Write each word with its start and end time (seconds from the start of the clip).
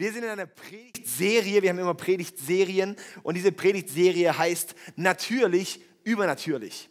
Wir 0.00 0.14
sind 0.14 0.24
in 0.24 0.30
einer 0.30 0.46
Predigtserie, 0.46 1.60
wir 1.60 1.68
haben 1.68 1.78
immer 1.78 1.92
Predigtserien 1.92 2.96
und 3.22 3.34
diese 3.34 3.52
Predigtserie 3.52 4.38
heißt 4.38 4.74
natürlich 4.96 5.82
übernatürlich. 6.04 6.88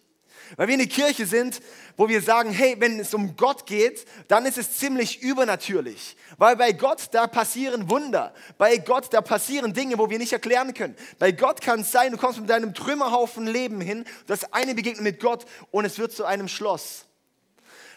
Weil 0.57 0.67
wir 0.67 0.75
eine 0.75 0.85
Kirche 0.85 1.25
sind, 1.25 1.59
wo 1.97 2.07
wir 2.07 2.21
sagen, 2.21 2.51
hey, 2.51 2.75
wenn 2.77 2.99
es 2.99 3.15
um 3.15 3.35
Gott 3.35 3.65
geht, 3.65 4.05
dann 4.27 4.45
ist 4.45 4.59
es 4.59 4.77
ziemlich 4.77 5.23
übernatürlich. 5.23 6.17
Weil 6.37 6.55
bei 6.55 6.71
Gott, 6.71 7.07
da 7.11 7.25
passieren 7.25 7.89
Wunder. 7.89 8.31
Bei 8.59 8.77
Gott, 8.77 9.11
da 9.11 9.21
passieren 9.21 9.73
Dinge, 9.73 9.97
wo 9.97 10.11
wir 10.11 10.19
nicht 10.19 10.33
erklären 10.33 10.75
können. 10.75 10.95
Bei 11.17 11.31
Gott 11.31 11.61
kann 11.61 11.79
es 11.79 11.91
sein, 11.91 12.11
du 12.11 12.17
kommst 12.19 12.39
mit 12.39 12.51
deinem 12.51 12.75
Trümmerhaufen 12.75 13.47
Leben 13.47 13.81
hin, 13.81 14.05
das 14.27 14.53
eine 14.53 14.75
begegnet 14.75 15.01
mit 15.01 15.19
Gott 15.19 15.47
und 15.71 15.83
es 15.83 15.97
wird 15.97 16.11
zu 16.11 16.25
einem 16.25 16.47
Schloss. 16.47 17.08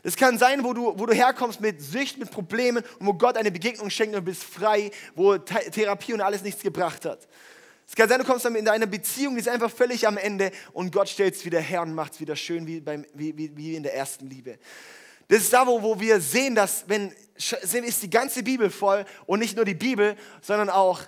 Das 0.02 0.16
kann 0.16 0.36
sein, 0.36 0.64
wo 0.64 0.72
du, 0.72 0.98
wo 0.98 1.06
du 1.06 1.14
herkommst 1.14 1.60
mit 1.60 1.80
Sücht, 1.80 2.18
mit 2.18 2.30
Problemen 2.30 2.82
und 2.98 3.06
wo 3.06 3.14
Gott 3.14 3.36
eine 3.36 3.52
Begegnung 3.52 3.88
schenkt 3.88 4.14
und 4.14 4.22
du 4.22 4.30
bist 4.30 4.42
frei, 4.42 4.90
wo 5.14 5.38
Therapie 5.38 6.12
und 6.12 6.20
alles 6.20 6.42
nichts 6.42 6.62
gebracht 6.62 7.04
hat. 7.04 7.28
Es 7.86 7.94
kann 7.94 8.08
sein, 8.08 8.18
du 8.18 8.24
kommst 8.24 8.44
in 8.46 8.68
eine 8.68 8.86
Beziehung, 8.86 9.34
die 9.34 9.40
ist 9.40 9.48
einfach 9.48 9.70
völlig 9.70 10.06
am 10.06 10.16
Ende 10.16 10.50
und 10.72 10.92
Gott 10.92 11.08
stellt 11.08 11.34
es 11.34 11.44
wieder 11.44 11.60
her 11.60 11.82
und 11.82 11.94
macht 11.94 12.14
es 12.14 12.20
wieder 12.20 12.34
schön 12.34 12.66
wie, 12.66 12.80
beim, 12.80 13.04
wie, 13.14 13.36
wie, 13.36 13.56
wie 13.56 13.76
in 13.76 13.82
der 13.82 13.94
ersten 13.94 14.28
Liebe. 14.28 14.58
Das 15.28 15.42
ist 15.42 15.52
da, 15.52 15.66
wo, 15.66 15.80
wo 15.80 15.98
wir 16.00 16.20
sehen, 16.20 16.54
dass 16.54 16.84
wenn 16.88 17.12
ist 17.36 18.02
die 18.02 18.10
ganze 18.10 18.42
Bibel 18.42 18.70
voll 18.70 19.04
und 19.26 19.38
nicht 19.38 19.56
nur 19.56 19.64
die 19.64 19.74
Bibel, 19.74 20.16
sondern 20.40 20.68
auch 20.68 21.00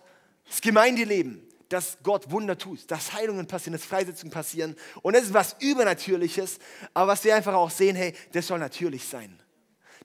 das 0.49 0.61
Gemeindeleben, 0.61 1.44
dass 1.75 1.99
Gott 2.03 2.31
Wunder 2.31 2.57
tut, 2.57 2.91
dass 2.91 3.13
Heilungen 3.13 3.47
passieren, 3.47 3.73
dass 3.73 3.85
Freisetzungen 3.85 4.33
passieren. 4.33 4.77
Und 5.03 5.17
das 5.17 5.25
ist 5.25 5.35
was 5.35 5.57
Übernatürliches, 5.59 6.59
aber 6.95 7.13
was 7.13 7.25
wir 7.25 7.35
einfach 7.35 7.55
auch 7.55 7.71
sehen, 7.71 7.97
hey, 7.97 8.15
das 8.33 8.47
soll 8.47 8.59
natürlich 8.59 9.05
sein 9.07 9.39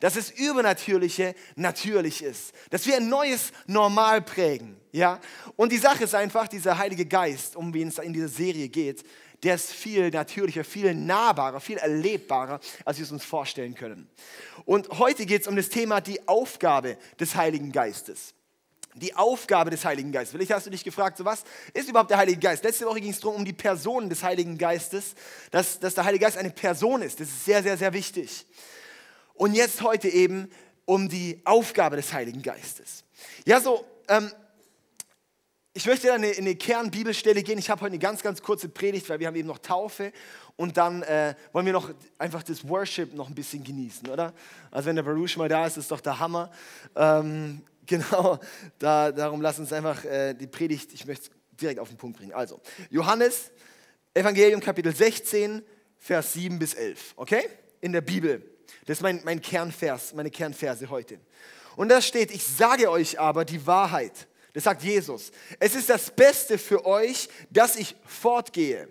dass 0.02 0.14
das 0.14 0.32
Übernatürliche 0.32 1.36
natürlich 1.58 2.24
ist, 2.24 2.54
dass 2.70 2.88
wir 2.88 2.96
ein 2.96 3.10
neues 3.10 3.52
Normal 3.68 4.22
prägen. 4.22 4.78
Ja? 4.94 5.20
Und 5.58 5.74
die 5.74 5.78
Sache 5.78 6.06
ist 6.06 6.16
einfach, 6.16 6.48
dieser 6.48 6.78
Heilige 6.78 7.06
Geist, 7.06 7.58
um 7.58 7.74
wen 7.74 7.90
es 7.90 7.98
in 7.98 8.14
dieser 8.14 8.30
Serie 8.30 8.70
geht, 8.70 9.04
der 9.44 9.56
ist 9.56 9.72
viel 9.72 10.10
natürlicher, 10.10 10.64
viel 10.64 10.94
nahbarer, 10.94 11.60
viel 11.60 11.78
erlebbarer, 11.78 12.62
als 12.86 12.98
wir 12.98 13.04
es 13.04 13.12
uns 13.12 13.26
vorstellen 13.26 13.76
können. 13.76 14.10
Und 14.64 14.88
heute 15.00 15.26
geht 15.26 15.42
es 15.42 15.48
um 15.48 15.58
das 15.58 15.68
Thema 15.68 16.00
die 16.00 16.26
Aufgabe 16.30 16.98
des 17.20 17.36
Heiligen 17.36 17.74
Geistes. 17.74 18.34
Die 19.00 19.16
Aufgabe 19.16 19.70
des 19.70 19.84
Heiligen 19.86 20.12
Geistes. 20.12 20.32
Vielleicht 20.32 20.52
hast 20.52 20.66
du 20.66 20.70
dich 20.70 20.84
gefragt, 20.84 21.18
so 21.18 21.26
was 21.26 21.44
ist 21.74 21.90
überhaupt 21.90 22.12
der 22.12 22.18
Heilige 22.18 22.40
Geist? 22.40 22.64
Letzte 22.64 22.86
Woche 22.86 23.02
ging 23.02 23.12
es 23.12 23.20
darum, 23.20 23.38
um 23.38 23.46
die 23.46 23.54
Person 23.54 24.10
des 24.10 24.24
Heiligen 24.24 24.58
Geistes, 24.58 25.16
dass, 25.52 25.80
dass 25.80 25.96
der 25.96 26.06
Heilige 26.06 26.26
Geist 26.26 26.38
eine 26.38 26.52
Person 26.52 27.02
ist. 27.02 27.20
Das 27.20 27.28
ist 27.28 27.46
sehr, 27.46 27.64
sehr, 27.64 27.78
sehr 27.78 27.94
wichtig. 27.94 28.46
Und 29.34 29.54
jetzt 29.54 29.82
heute 29.82 30.10
eben 30.10 30.50
um 30.86 31.08
die 31.08 31.42
Aufgabe 31.46 31.96
des 31.96 32.12
Heiligen 32.12 32.42
Geistes. 32.42 33.04
Ja, 33.46 33.62
so, 33.62 33.86
ähm, 34.08 34.32
ich 35.74 35.86
möchte 35.86 36.12
eine, 36.12 36.32
in 36.32 36.46
eine 36.46 36.56
Kernbibelstelle 36.56 37.44
gehen. 37.44 37.60
Ich 37.60 37.70
habe 37.70 37.82
heute 37.82 37.92
eine 37.92 38.00
ganz, 38.00 38.22
ganz 38.22 38.42
kurze 38.42 38.68
Predigt, 38.68 39.08
weil 39.08 39.20
wir 39.20 39.28
haben 39.28 39.36
eben 39.36 39.48
noch 39.48 39.60
Taufe 39.60 40.12
und 40.58 40.76
dann 40.76 41.04
äh, 41.04 41.36
wollen 41.54 41.66
wir 41.66 41.74
noch 41.74 41.92
einfach 42.18 42.44
das 42.44 42.68
Worship 42.68 43.14
noch 43.14 43.30
ein 43.30 43.36
bisschen 43.36 43.64
genießen, 43.64 44.10
oder? 44.10 44.34
Also 44.72 44.88
wenn 44.88 44.98
der 44.98 45.04
Baruch 45.04 45.38
mal 45.38 45.48
da 45.48 45.66
ist, 45.66 45.78
ist 45.78 45.92
doch 45.92 46.02
der 46.02 46.20
Hammer. 46.20 46.52
Ähm, 46.98 47.62
genau, 47.90 48.40
da, 48.78 49.12
darum 49.12 49.42
lass 49.42 49.60
uns 49.60 49.74
einfach 49.74 50.06
äh, 50.06 50.34
die 50.34 50.48
Predigt, 50.48 50.94
ich 50.94 51.06
möchte 51.06 51.26
es 51.26 51.58
direkt 51.60 51.80
auf 51.80 51.90
den 51.90 51.98
Punkt 51.98 52.18
bringen. 52.18 52.34
Also, 52.34 52.62
Johannes, 52.90 53.52
Evangelium 54.14 54.62
Kapitel 54.62 54.96
16, 54.96 55.62
Vers 55.98 56.34
7 56.34 56.58
bis 56.58 56.76
11, 56.76 57.14
okay? 57.18 57.50
In 57.82 57.92
der 57.92 58.02
Bibel. 58.02 58.42
Das 58.86 59.00
ist 59.00 59.02
mein, 59.02 59.22
mein 59.26 59.42
Kernvers, 59.42 60.14
meine 60.14 60.30
Kernverse 60.30 60.90
heute. 60.90 61.20
Und 61.76 61.90
da 61.90 62.02
steht, 62.02 62.32
ich 62.32 62.46
sage 62.46 62.90
euch 62.90 63.20
aber 63.20 63.44
die 63.44 63.66
Wahrheit. 63.66 64.28
Das 64.54 64.64
sagt 64.64 64.84
Jesus. 64.84 65.32
Es 65.60 65.76
ist 65.76 65.90
das 65.90 66.12
Beste 66.12 66.58
für 66.58 66.86
euch, 66.86 67.30
dass 67.50 67.76
ich 67.76 67.96
fortgehe. 68.06 68.88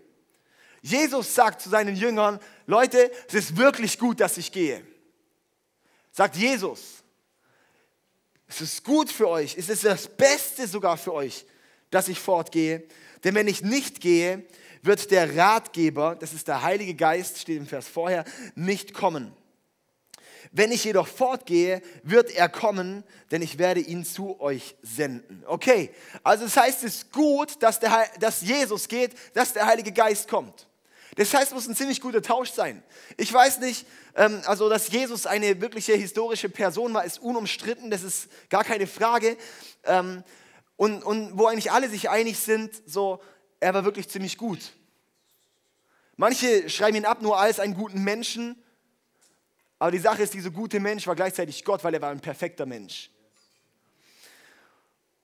Jesus 0.81 1.35
sagt 1.35 1.61
zu 1.61 1.69
seinen 1.69 1.97
Jüngern, 1.97 2.39
Leute, 2.67 3.11
es 3.29 3.35
ist 3.35 3.57
wirklich 3.57 3.99
gut, 3.99 4.21
dass 4.21 4.39
ich 4.39 4.53
gehe. 4.53 4.85
Sagt 6.13 6.37
Jesus. 6.37 6.98
Es 8.49 8.63
ist 8.63 8.83
gut 8.83 9.13
für 9.13 9.29
euch, 9.29 9.57
es 9.57 9.69
ist 9.69 9.85
das 9.85 10.09
Beste 10.09 10.67
sogar 10.67 10.97
für 10.97 11.13
euch, 11.13 11.45
dass 11.91 12.09
ich 12.09 12.19
fortgehe. 12.19 12.85
Denn 13.23 13.35
wenn 13.35 13.47
ich 13.47 13.63
nicht 13.63 14.01
gehe, 14.01 14.45
wird 14.83 15.11
der 15.11 15.37
Ratgeber, 15.37 16.17
das 16.19 16.33
ist 16.33 16.49
der 16.49 16.63
Heilige 16.63 16.95
Geist, 16.95 17.39
steht 17.39 17.59
im 17.59 17.67
Vers 17.67 17.87
vorher, 17.87 18.25
nicht 18.55 18.95
kommen. 18.95 19.33
Wenn 20.53 20.73
ich 20.73 20.85
jedoch 20.85 21.09
fortgehe, 21.09 21.83
wird 22.03 22.31
er 22.31 22.49
kommen, 22.49 23.05
denn 23.31 23.43
ich 23.43 23.59
werde 23.59 23.81
ihn 23.81 24.05
zu 24.05 24.41
euch 24.41 24.77
senden. 24.83 25.43
Okay, 25.47 25.91
also 26.23 26.45
das 26.45 26.57
heißt, 26.57 26.85
es 26.85 26.95
ist 26.95 27.13
gut, 27.13 27.63
dass, 27.63 27.81
der, 27.81 28.09
dass 28.19 28.41
Jesus 28.41 28.89
geht, 28.89 29.13
dass 29.35 29.53
der 29.53 29.67
Heilige 29.67 29.93
Geist 29.93 30.29
kommt. 30.29 30.68
Das 31.19 31.35
heißt, 31.35 31.49
es 31.49 31.55
muss 31.55 31.69
ein 31.69 31.77
ziemlich 31.77 32.01
guter 32.01 32.23
Tausch 32.23 32.51
sein. 32.51 32.83
Ich 33.17 33.33
weiß 33.33 33.59
nicht, 33.59 33.87
ähm, 34.15 34.41
also 34.47 34.69
dass 34.69 34.89
Jesus 34.89 35.27
eine 35.27 35.61
wirkliche 35.61 35.93
historische 35.95 36.49
Person 36.49 36.95
war, 36.95 37.05
ist 37.05 37.21
unumstritten, 37.21 37.91
das 37.91 38.03
ist 38.03 38.29
gar 38.49 38.65
keine 38.65 38.87
Frage. 38.87 39.37
Ähm, 39.85 40.25
und, 40.77 41.03
und 41.03 41.37
wo 41.37 41.47
eigentlich 41.47 41.71
alle 41.71 41.89
sich 41.91 42.09
einig 42.09 42.39
sind, 42.39 42.73
so, 42.87 43.21
er 43.61 43.75
war 43.75 43.85
wirklich 43.85 44.09
ziemlich 44.09 44.39
gut. 44.39 44.61
Manche 46.17 46.71
schreiben 46.71 46.97
ihn 46.97 47.05
ab 47.05 47.21
nur 47.21 47.39
als 47.39 47.61
einen 47.61 47.75
guten 47.75 48.03
Menschen 48.03 48.57
aber 49.79 49.93
die 49.93 49.99
Sache 49.99 50.23
ist, 50.23 50.35
dieser 50.35 50.51
gute 50.51 50.81
Mensch 50.81 51.07
war 51.07 51.15
gleichzeitig 51.15 51.65
Gott, 51.65 51.85
weil 51.85 51.95
er 51.95 52.03
war 52.03 52.11
ein 52.11 52.21
perfekter 52.21 52.67
Mensch. 52.67 53.11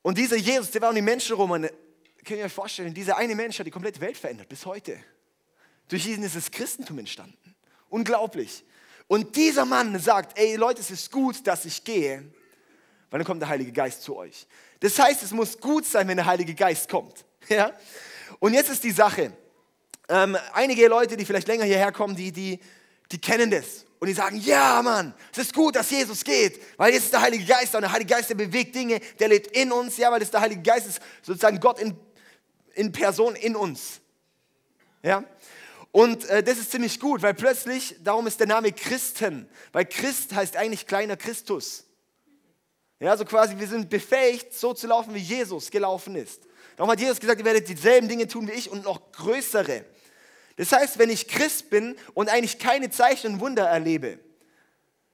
Und 0.02 0.16
dieser 0.16 0.36
Jesus, 0.36 0.70
der 0.70 0.82
war 0.82 0.90
um 0.90 0.94
die 0.94 1.02
Menschen 1.02 1.34
rum. 1.34 1.50
Und 1.50 1.68
könnt 2.24 2.38
ihr 2.38 2.44
euch 2.44 2.52
vorstellen, 2.52 2.94
dieser 2.94 3.16
eine 3.16 3.34
Mensch 3.34 3.58
hat 3.58 3.66
die 3.66 3.72
komplette 3.72 4.00
Welt 4.00 4.16
verändert, 4.16 4.48
bis 4.48 4.64
heute. 4.64 4.98
Durch 5.88 6.06
ihn 6.06 6.22
ist 6.22 6.36
das 6.36 6.50
Christentum 6.50 6.98
entstanden. 6.98 7.54
Unglaublich. 7.88 8.64
Und 9.06 9.36
dieser 9.36 9.64
Mann 9.64 9.98
sagt, 9.98 10.38
ey 10.38 10.56
Leute, 10.56 10.80
es 10.80 10.90
ist 10.90 11.10
gut, 11.10 11.46
dass 11.46 11.64
ich 11.64 11.84
gehe, 11.84 12.24
weil 13.10 13.18
dann 13.18 13.26
kommt 13.26 13.42
der 13.42 13.48
Heilige 13.48 13.72
Geist 13.72 14.02
zu 14.02 14.16
euch. 14.16 14.46
Das 14.80 14.98
heißt, 14.98 15.22
es 15.22 15.30
muss 15.30 15.58
gut 15.60 15.86
sein, 15.86 16.08
wenn 16.08 16.16
der 16.16 16.26
Heilige 16.26 16.54
Geist 16.54 16.88
kommt. 16.88 17.24
Ja? 17.48 17.72
Und 18.38 18.54
jetzt 18.54 18.70
ist 18.70 18.82
die 18.82 18.90
Sache, 18.90 19.30
ähm, 20.08 20.36
einige 20.54 20.88
Leute, 20.88 21.14
die 21.14 21.26
vielleicht 21.26 21.46
länger 21.46 21.64
hierher 21.64 21.92
kommen, 21.92 22.16
die, 22.16 22.32
die, 22.32 22.58
die 23.12 23.20
kennen 23.20 23.50
das. 23.50 23.84
Und 23.98 24.08
die 24.08 24.14
sagen, 24.14 24.38
ja 24.38 24.82
Mann, 24.82 25.14
es 25.32 25.38
ist 25.38 25.54
gut, 25.54 25.76
dass 25.76 25.90
Jesus 25.90 26.24
geht, 26.24 26.60
weil 26.76 26.92
jetzt 26.92 27.04
ist 27.04 27.12
der 27.12 27.20
Heilige 27.20 27.44
Geist 27.44 27.74
und 27.74 27.82
der 27.82 27.92
Heilige 27.92 28.14
Geist, 28.14 28.30
der 28.30 28.34
bewegt 28.34 28.74
Dinge, 28.74 29.00
der 29.18 29.28
lebt 29.28 29.56
in 29.56 29.72
uns, 29.72 29.96
ja, 29.96 30.10
weil 30.10 30.20
das 30.20 30.30
der 30.30 30.40
Heilige 30.40 30.62
Geist 30.62 30.86
ist 30.86 31.00
sozusagen 31.22 31.60
Gott 31.60 31.78
in, 31.78 31.96
in 32.74 32.92
Person 32.92 33.36
in 33.36 33.56
uns. 33.56 34.00
Ja? 35.02 35.24
Und 35.94 36.24
äh, 36.24 36.42
das 36.42 36.58
ist 36.58 36.72
ziemlich 36.72 36.98
gut, 36.98 37.22
weil 37.22 37.34
plötzlich, 37.34 37.94
darum 38.02 38.26
ist 38.26 38.40
der 38.40 38.48
Name 38.48 38.72
Christen, 38.72 39.48
weil 39.70 39.84
Christ 39.84 40.34
heißt 40.34 40.56
eigentlich 40.56 40.88
kleiner 40.88 41.16
Christus. 41.16 41.84
Ja, 42.98 43.16
so 43.16 43.24
quasi, 43.24 43.56
wir 43.60 43.68
sind 43.68 43.90
befähigt, 43.90 44.52
so 44.54 44.74
zu 44.74 44.88
laufen, 44.88 45.14
wie 45.14 45.20
Jesus 45.20 45.70
gelaufen 45.70 46.16
ist. 46.16 46.42
Darum 46.74 46.90
hat 46.90 46.98
Jesus 46.98 47.20
gesagt, 47.20 47.38
ihr 47.38 47.44
werdet 47.44 47.68
dieselben 47.68 48.08
Dinge 48.08 48.26
tun 48.26 48.48
wie 48.48 48.54
ich 48.54 48.68
und 48.72 48.82
noch 48.82 49.12
größere. 49.12 49.84
Das 50.56 50.72
heißt, 50.72 50.98
wenn 50.98 51.10
ich 51.10 51.28
Christ 51.28 51.70
bin 51.70 51.94
und 52.12 52.28
eigentlich 52.28 52.58
keine 52.58 52.90
Zeichen 52.90 53.34
und 53.34 53.40
Wunder 53.40 53.66
erlebe, 53.66 54.18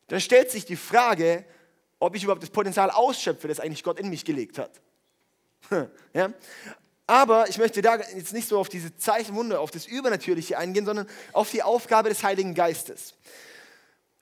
dann 0.07 0.23
stellt 0.23 0.51
sich 0.51 0.65
die 0.65 0.77
Frage, 0.77 1.45
ob 1.99 2.17
ich 2.17 2.23
überhaupt 2.25 2.43
das 2.43 2.49
Potenzial 2.49 2.91
ausschöpfe, 2.91 3.49
das 3.49 3.61
eigentlich 3.61 3.83
Gott 3.83 4.01
in 4.01 4.09
mich 4.09 4.25
gelegt 4.25 4.57
hat. 4.57 4.81
ja? 6.15 6.33
Aber 7.11 7.49
ich 7.49 7.59
möchte 7.59 7.83
da 7.83 7.97
jetzt 7.97 8.33
nicht 8.33 8.47
so 8.47 8.57
auf 8.57 8.69
diese 8.69 8.97
Zeichen, 8.97 9.35
Wunder, 9.35 9.59
auf 9.59 9.73
das 9.73 9.87
Übernatürliche 9.87 10.57
eingehen, 10.57 10.85
sondern 10.85 11.09
auf 11.33 11.51
die 11.51 11.61
Aufgabe 11.61 12.09
des 12.09 12.23
Heiligen 12.23 12.55
Geistes. 12.55 13.15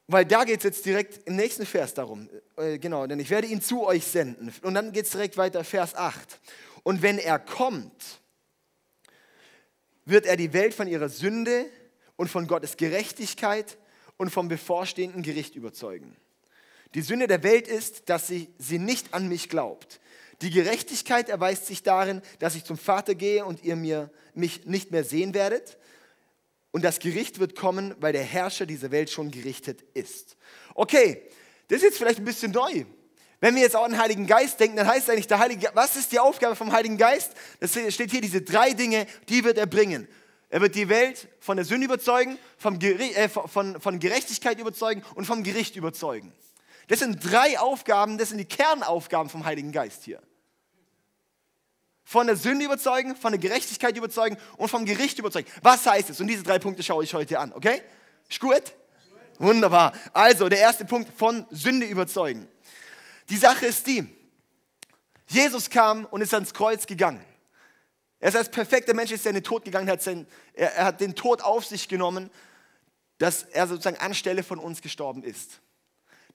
Weil 0.06 0.24
da 0.24 0.44
geht 0.44 0.60
es 0.60 0.64
jetzt 0.64 0.86
direkt 0.86 1.20
im 1.26 1.36
nächsten 1.36 1.66
Vers 1.66 1.92
darum. 1.92 2.30
Äh, 2.56 2.78
genau, 2.78 3.06
denn 3.06 3.20
ich 3.20 3.28
werde 3.28 3.46
ihn 3.46 3.60
zu 3.60 3.84
euch 3.84 4.06
senden. 4.06 4.54
Und 4.62 4.72
dann 4.72 4.92
geht 4.92 5.04
es 5.04 5.10
direkt 5.10 5.36
weiter, 5.36 5.64
Vers 5.64 5.94
8. 5.96 6.40
Und 6.82 7.02
wenn 7.02 7.18
er 7.18 7.38
kommt, 7.38 8.20
wird 10.06 10.24
er 10.24 10.38
die 10.38 10.54
Welt 10.54 10.72
von 10.72 10.88
ihrer 10.88 11.10
Sünde 11.10 11.66
und 12.16 12.28
von 12.28 12.46
Gottes 12.46 12.78
Gerechtigkeit 12.78 13.76
und 14.16 14.30
vom 14.30 14.48
bevorstehenden 14.48 15.22
Gericht 15.22 15.56
überzeugen. 15.56 16.16
Die 16.94 17.02
Sünde 17.02 17.26
der 17.26 17.42
Welt 17.42 17.68
ist, 17.68 18.08
dass 18.08 18.28
sie, 18.28 18.48
sie 18.56 18.78
nicht 18.78 19.12
an 19.12 19.28
mich 19.28 19.50
glaubt. 19.50 20.00
Die 20.40 20.50
Gerechtigkeit 20.50 21.28
erweist 21.28 21.66
sich 21.66 21.82
darin, 21.82 22.22
dass 22.38 22.54
ich 22.54 22.64
zum 22.64 22.78
Vater 22.78 23.14
gehe 23.14 23.44
und 23.44 23.64
ihr 23.64 23.76
mir, 23.76 24.10
mich 24.34 24.66
nicht 24.66 24.90
mehr 24.92 25.04
sehen 25.04 25.34
werdet. 25.34 25.78
Und 26.70 26.84
das 26.84 27.00
Gericht 27.00 27.40
wird 27.40 27.56
kommen, 27.56 27.94
weil 27.98 28.12
der 28.12 28.22
Herrscher 28.22 28.66
dieser 28.66 28.90
Welt 28.90 29.10
schon 29.10 29.30
gerichtet 29.30 29.82
ist. 29.94 30.36
Okay, 30.74 31.22
das 31.68 31.78
ist 31.78 31.84
jetzt 31.84 31.98
vielleicht 31.98 32.18
ein 32.18 32.24
bisschen 32.24 32.52
neu. 32.52 32.84
Wenn 33.40 33.54
wir 33.54 33.62
jetzt 33.62 33.76
auch 33.76 33.84
an 33.84 33.92
den 33.92 34.00
Heiligen 34.00 34.26
Geist 34.26 34.58
denken, 34.58 34.76
dann 34.76 34.86
heißt 34.86 35.10
eigentlich 35.10 35.28
der 35.28 35.38
Heilige 35.38 35.70
was 35.74 35.96
ist 35.96 36.12
die 36.12 36.18
Aufgabe 36.18 36.56
vom 36.56 36.72
Heiligen 36.72 36.98
Geist? 36.98 37.32
Das 37.60 37.72
steht 37.72 38.10
hier, 38.10 38.20
diese 38.20 38.42
drei 38.42 38.72
Dinge, 38.72 39.06
die 39.28 39.44
wird 39.44 39.58
er 39.58 39.66
bringen. 39.66 40.08
Er 40.50 40.60
wird 40.60 40.74
die 40.74 40.88
Welt 40.88 41.28
von 41.40 41.56
der 41.56 41.64
Sünde 41.64 41.86
überzeugen, 41.86 42.38
vom, 42.56 42.80
äh, 42.80 43.28
von, 43.28 43.80
von 43.80 43.98
Gerechtigkeit 43.98 44.58
überzeugen 44.58 45.02
und 45.14 45.26
vom 45.26 45.42
Gericht 45.42 45.76
überzeugen. 45.76 46.32
Das 46.88 46.98
sind 46.98 47.20
drei 47.22 47.58
Aufgaben, 47.58 48.18
das 48.18 48.30
sind 48.30 48.38
die 48.38 48.44
Kernaufgaben 48.44 49.30
vom 49.30 49.44
Heiligen 49.44 49.72
Geist 49.72 50.04
hier. 50.04 50.20
Von 52.02 52.26
der 52.26 52.36
Sünde 52.36 52.64
überzeugen, 52.64 53.14
von 53.14 53.32
der 53.32 53.38
Gerechtigkeit 53.38 53.94
überzeugen 53.96 54.38
und 54.56 54.68
vom 54.68 54.86
Gericht 54.86 55.18
überzeugen. 55.18 55.48
Was 55.62 55.86
heißt 55.86 56.08
es? 56.10 56.20
Und 56.20 56.26
diese 56.26 56.42
drei 56.42 56.58
Punkte 56.58 56.82
schaue 56.82 57.04
ich 57.04 57.12
heute 57.12 57.38
an, 57.38 57.52
okay? 57.52 57.82
Ist 58.28 58.40
gut? 58.40 58.62
Wunderbar. 59.38 59.92
Also, 60.14 60.48
der 60.48 60.58
erste 60.58 60.86
Punkt, 60.86 61.16
von 61.16 61.46
Sünde 61.50 61.86
überzeugen. 61.86 62.48
Die 63.28 63.36
Sache 63.36 63.66
ist 63.66 63.86
die, 63.86 64.06
Jesus 65.26 65.68
kam 65.68 66.06
und 66.06 66.22
ist 66.22 66.32
ans 66.32 66.54
Kreuz 66.54 66.86
gegangen. 66.86 67.22
Er 68.18 68.30
ist 68.30 68.36
als 68.36 68.50
perfekter 68.50 68.94
Mensch, 68.94 69.12
ist 69.12 69.26
er 69.26 69.30
in 69.30 69.36
den 69.36 69.44
Tod 69.44 69.64
gegangen, 69.64 69.90
hat 69.90 70.02
sein, 70.02 70.26
er, 70.54 70.74
er 70.74 70.84
hat 70.86 71.00
den 71.02 71.14
Tod 71.14 71.42
auf 71.42 71.66
sich 71.66 71.88
genommen, 71.88 72.30
dass 73.18 73.42
er 73.42 73.66
sozusagen 73.66 73.98
anstelle 73.98 74.42
von 74.42 74.58
uns 74.58 74.80
gestorben 74.80 75.22
ist. 75.22 75.60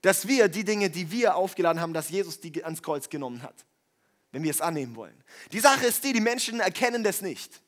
Dass 0.03 0.27
wir 0.27 0.49
die 0.49 0.63
Dinge, 0.63 0.89
die 0.89 1.09
wir 1.09 1.35
aufgeladen 1.35 1.81
haben, 1.81 1.93
dass 1.93 2.09
Jesus 2.09 2.39
die 2.39 2.63
ans 2.63 2.83
Kreuz 2.83 3.09
genommen 3.09 3.41
hat, 3.41 3.55
wenn 4.31 4.43
wir 4.43 4.51
es 4.51 4.61
annehmen 4.61 4.95
wollen. 4.95 5.23
Die 5.51 5.59
Sache 5.59 5.87
ist 5.87 6.03
die, 6.03 6.13
die 6.13 6.21
Menschen 6.21 6.59
erkennen 6.59 7.03
das 7.03 7.21
nicht. 7.21 7.61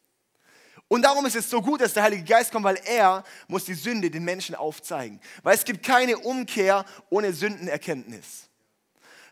Und 0.87 1.01
darum 1.01 1.25
ist 1.25 1.35
es 1.35 1.49
so 1.49 1.61
gut, 1.61 1.81
dass 1.81 1.93
der 1.93 2.03
Heilige 2.03 2.25
Geist 2.25 2.51
kommt, 2.51 2.65
weil 2.65 2.79
er 2.85 3.23
muss 3.47 3.65
die 3.65 3.73
Sünde 3.73 4.11
den 4.11 4.23
Menschen 4.23 4.53
aufzeigen. 4.53 5.19
Weil 5.43 5.55
es 5.55 5.63
gibt 5.63 5.83
keine 5.83 6.17
Umkehr 6.17 6.85
ohne 7.09 7.33
Sündenerkenntnis. 7.33 8.49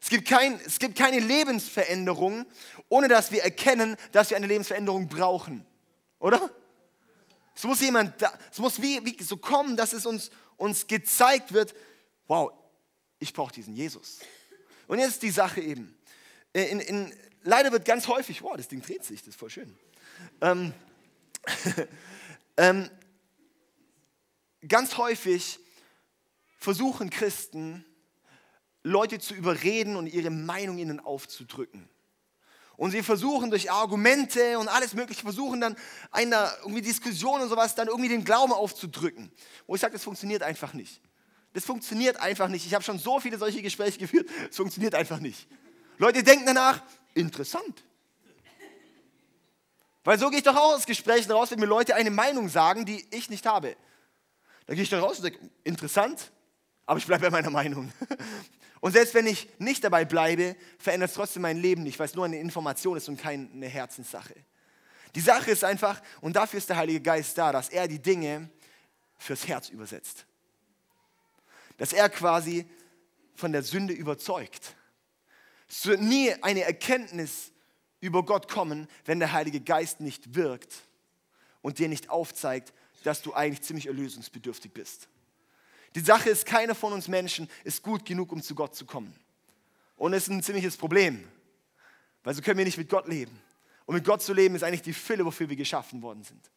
Es 0.02 0.10
gibt, 0.10 0.28
kein, 0.28 0.60
es 0.66 0.80
gibt 0.80 0.98
keine 0.98 1.20
Lebensveränderung, 1.20 2.46
ohne 2.90 3.10
dass 3.10 3.32
wir 3.32 3.44
erkennen, 3.44 3.98
dass 4.14 4.30
wir 4.30 4.38
eine 4.38 4.48
Lebensveränderung 4.48 5.08
brauchen. 5.10 5.66
Oder? 6.20 6.50
Es 7.54 7.64
muss 7.66 7.82
jemand, 7.82 8.14
es 8.50 8.60
muss 8.60 8.82
wie, 8.82 9.06
wie 9.06 9.22
so 9.22 9.38
kommen, 9.38 9.76
dass 9.76 9.92
es 9.92 10.06
uns, 10.06 10.32
uns 10.58 10.88
gezeigt 10.88 11.54
wird, 11.54 11.76
wow, 12.28 12.52
ich 13.24 13.34
brauche 13.34 13.54
diesen 13.54 13.74
Jesus. 13.74 14.20
Und 14.88 15.00
jetzt 15.00 15.24
die 15.24 15.32
Sache 15.32 15.62
eben. 15.62 15.98
In, 16.52 16.80
in, 16.82 17.14
leider 17.42 17.72
wird 17.72 17.86
ganz 17.86 18.08
häufig, 18.08 18.44
wow, 18.44 18.56
das 18.56 18.68
Ding 18.68 18.82
dreht 18.82 19.04
sich, 19.04 19.22
das 19.22 19.30
ist 19.30 19.40
voll 19.40 19.50
schön. 19.50 19.76
Ähm, 20.42 20.74
ähm, 22.58 22.90
ganz 24.68 24.98
häufig 24.98 25.60
versuchen 26.58 27.10
Christen, 27.10 27.86
Leute 28.84 29.20
zu 29.20 29.34
überreden 29.34 29.96
und 29.96 30.08
ihre 30.08 30.30
Meinung 30.30 30.78
ihnen 30.78 31.00
aufzudrücken. 31.00 31.90
Und 32.76 32.92
sie 32.92 33.04
versuchen 33.04 33.50
durch 33.50 33.72
Argumente 33.72 34.60
und 34.60 34.68
alles 34.68 34.94
Mögliche, 34.94 35.22
versuchen 35.22 35.62
dann 35.62 35.78
einer 36.12 36.52
irgendwie 36.62 36.82
Diskussion 36.82 37.40
und 37.40 37.48
sowas, 37.48 37.76
dann 37.76 37.88
irgendwie 37.88 38.10
den 38.10 38.26
Glauben 38.26 38.52
aufzudrücken. 38.52 39.32
Wo 39.66 39.76
ich 39.76 39.82
sage, 39.82 39.94
das 39.94 40.04
funktioniert 40.04 40.44
einfach 40.44 40.74
nicht. 40.74 41.00
Das 41.54 41.66
funktioniert 41.66 42.18
einfach 42.18 42.48
nicht. 42.48 42.66
Ich 42.66 42.74
habe 42.74 42.84
schon 42.84 43.00
so 43.00 43.20
viele 43.20 43.38
solche 43.38 43.62
Gespräche 43.62 44.00
geführt, 44.00 44.28
es 44.50 44.58
funktioniert 44.58 44.96
einfach 44.96 45.20
nicht. 45.20 45.48
Leute 45.98 46.24
denken 46.24 46.46
danach, 46.46 46.82
interessant. 47.14 47.84
Weil 50.04 50.20
so 50.20 50.30
gehe 50.30 50.40
ich 50.40 50.44
doch 50.44 50.56
auch 50.56 50.74
aus 50.76 50.86
Gesprächen 50.86 51.32
raus, 51.32 51.52
wenn 51.52 51.60
mir 51.60 51.66
Leute 51.66 51.96
eine 51.96 52.12
Meinung 52.12 52.50
sagen, 52.50 52.86
die 52.86 53.06
ich 53.12 53.30
nicht 53.30 53.46
habe. 53.46 53.78
Da 54.66 54.74
gehe 54.74 54.84
ich 54.84 54.90
dann 54.90 55.00
raus 55.00 55.18
und 55.18 55.24
sage, 55.24 55.38
interessant, 55.64 56.32
aber 56.86 56.98
ich 57.00 57.06
bleibe 57.06 57.24
bei 57.24 57.30
meiner 57.30 57.50
Meinung. 57.50 57.92
Und 58.82 58.92
selbst 58.92 59.14
wenn 59.14 59.28
ich 59.28 59.48
nicht 59.60 59.82
dabei 59.86 60.04
bleibe, 60.04 60.58
verändert 60.78 61.12
es 61.12 61.16
trotzdem 61.16 61.44
mein 61.44 61.56
Leben 61.56 61.84
nicht, 61.84 61.98
weil 62.00 62.08
es 62.08 62.16
nur 62.16 62.26
eine 62.26 62.38
Information 62.38 62.98
ist 62.98 63.08
und 63.08 63.16
keine 63.16 63.66
Herzenssache. 63.66 64.36
Die 65.16 65.22
Sache 65.22 65.52
ist 65.52 65.64
einfach, 65.64 66.02
und 66.20 66.36
dafür 66.36 66.58
ist 66.58 66.68
der 66.68 66.76
Heilige 66.76 67.00
Geist 67.00 67.38
da, 67.38 67.54
dass 67.54 67.70
er 67.70 67.88
die 67.88 68.00
Dinge 68.00 68.50
fürs 69.18 69.48
Herz 69.48 69.70
übersetzt. 69.70 70.26
Dass 71.78 71.94
er 71.94 72.10
quasi 72.10 72.66
von 73.36 73.52
der 73.52 73.64
Sünde 73.64 73.94
überzeugt. 73.94 74.76
Es 75.68 75.86
wird 75.86 76.02
nie 76.02 76.32
eine 76.44 76.64
Erkenntnis 76.64 77.52
über 78.00 78.24
Gott 78.24 78.48
kommen, 78.48 78.88
wenn 79.06 79.20
der 79.20 79.32
Heilige 79.32 79.62
Geist 79.62 80.02
nicht 80.02 80.36
wirkt 80.36 80.74
und 81.62 81.80
dir 81.80 81.88
nicht 81.88 82.10
aufzeigt, 82.10 82.74
dass 83.04 83.22
du 83.22 83.34
eigentlich 83.34 83.62
ziemlich 83.62 83.88
erlösungsbedürftig 83.88 84.72
bist. 84.72 85.08
Die 85.96 86.02
Sache 86.02 86.30
ist, 86.30 86.46
keiner 86.46 86.76
von 86.76 86.94
uns 86.94 87.08
Menschen 87.08 87.50
ist 87.64 87.82
gut 87.82 88.06
genug, 88.06 88.32
um 88.32 88.42
zu 88.42 88.56
Gott 88.56 88.76
zu 88.76 88.86
kommen. 88.86 89.16
Und 89.96 90.14
es 90.14 90.24
ist 90.24 90.30
ein 90.30 90.44
ziemliches 90.44 90.76
Problem, 90.76 91.28
weil 92.24 92.34
so 92.34 92.42
können 92.42 92.58
wir 92.58 92.66
nicht 92.66 92.78
mit 92.78 92.90
Gott 92.90 93.08
leben. 93.08 93.40
Und 93.86 93.96
mit 93.96 94.06
Gott 94.06 94.22
zu 94.22 94.34
leben 94.34 94.56
ist 94.56 94.64
eigentlich 94.64 94.82
die 94.82 94.94
Fülle, 94.94 95.26
wofür 95.26 95.50
wir 95.50 95.56
geschaffen 95.56 96.02
worden 96.02 96.24
sind. 96.24 96.52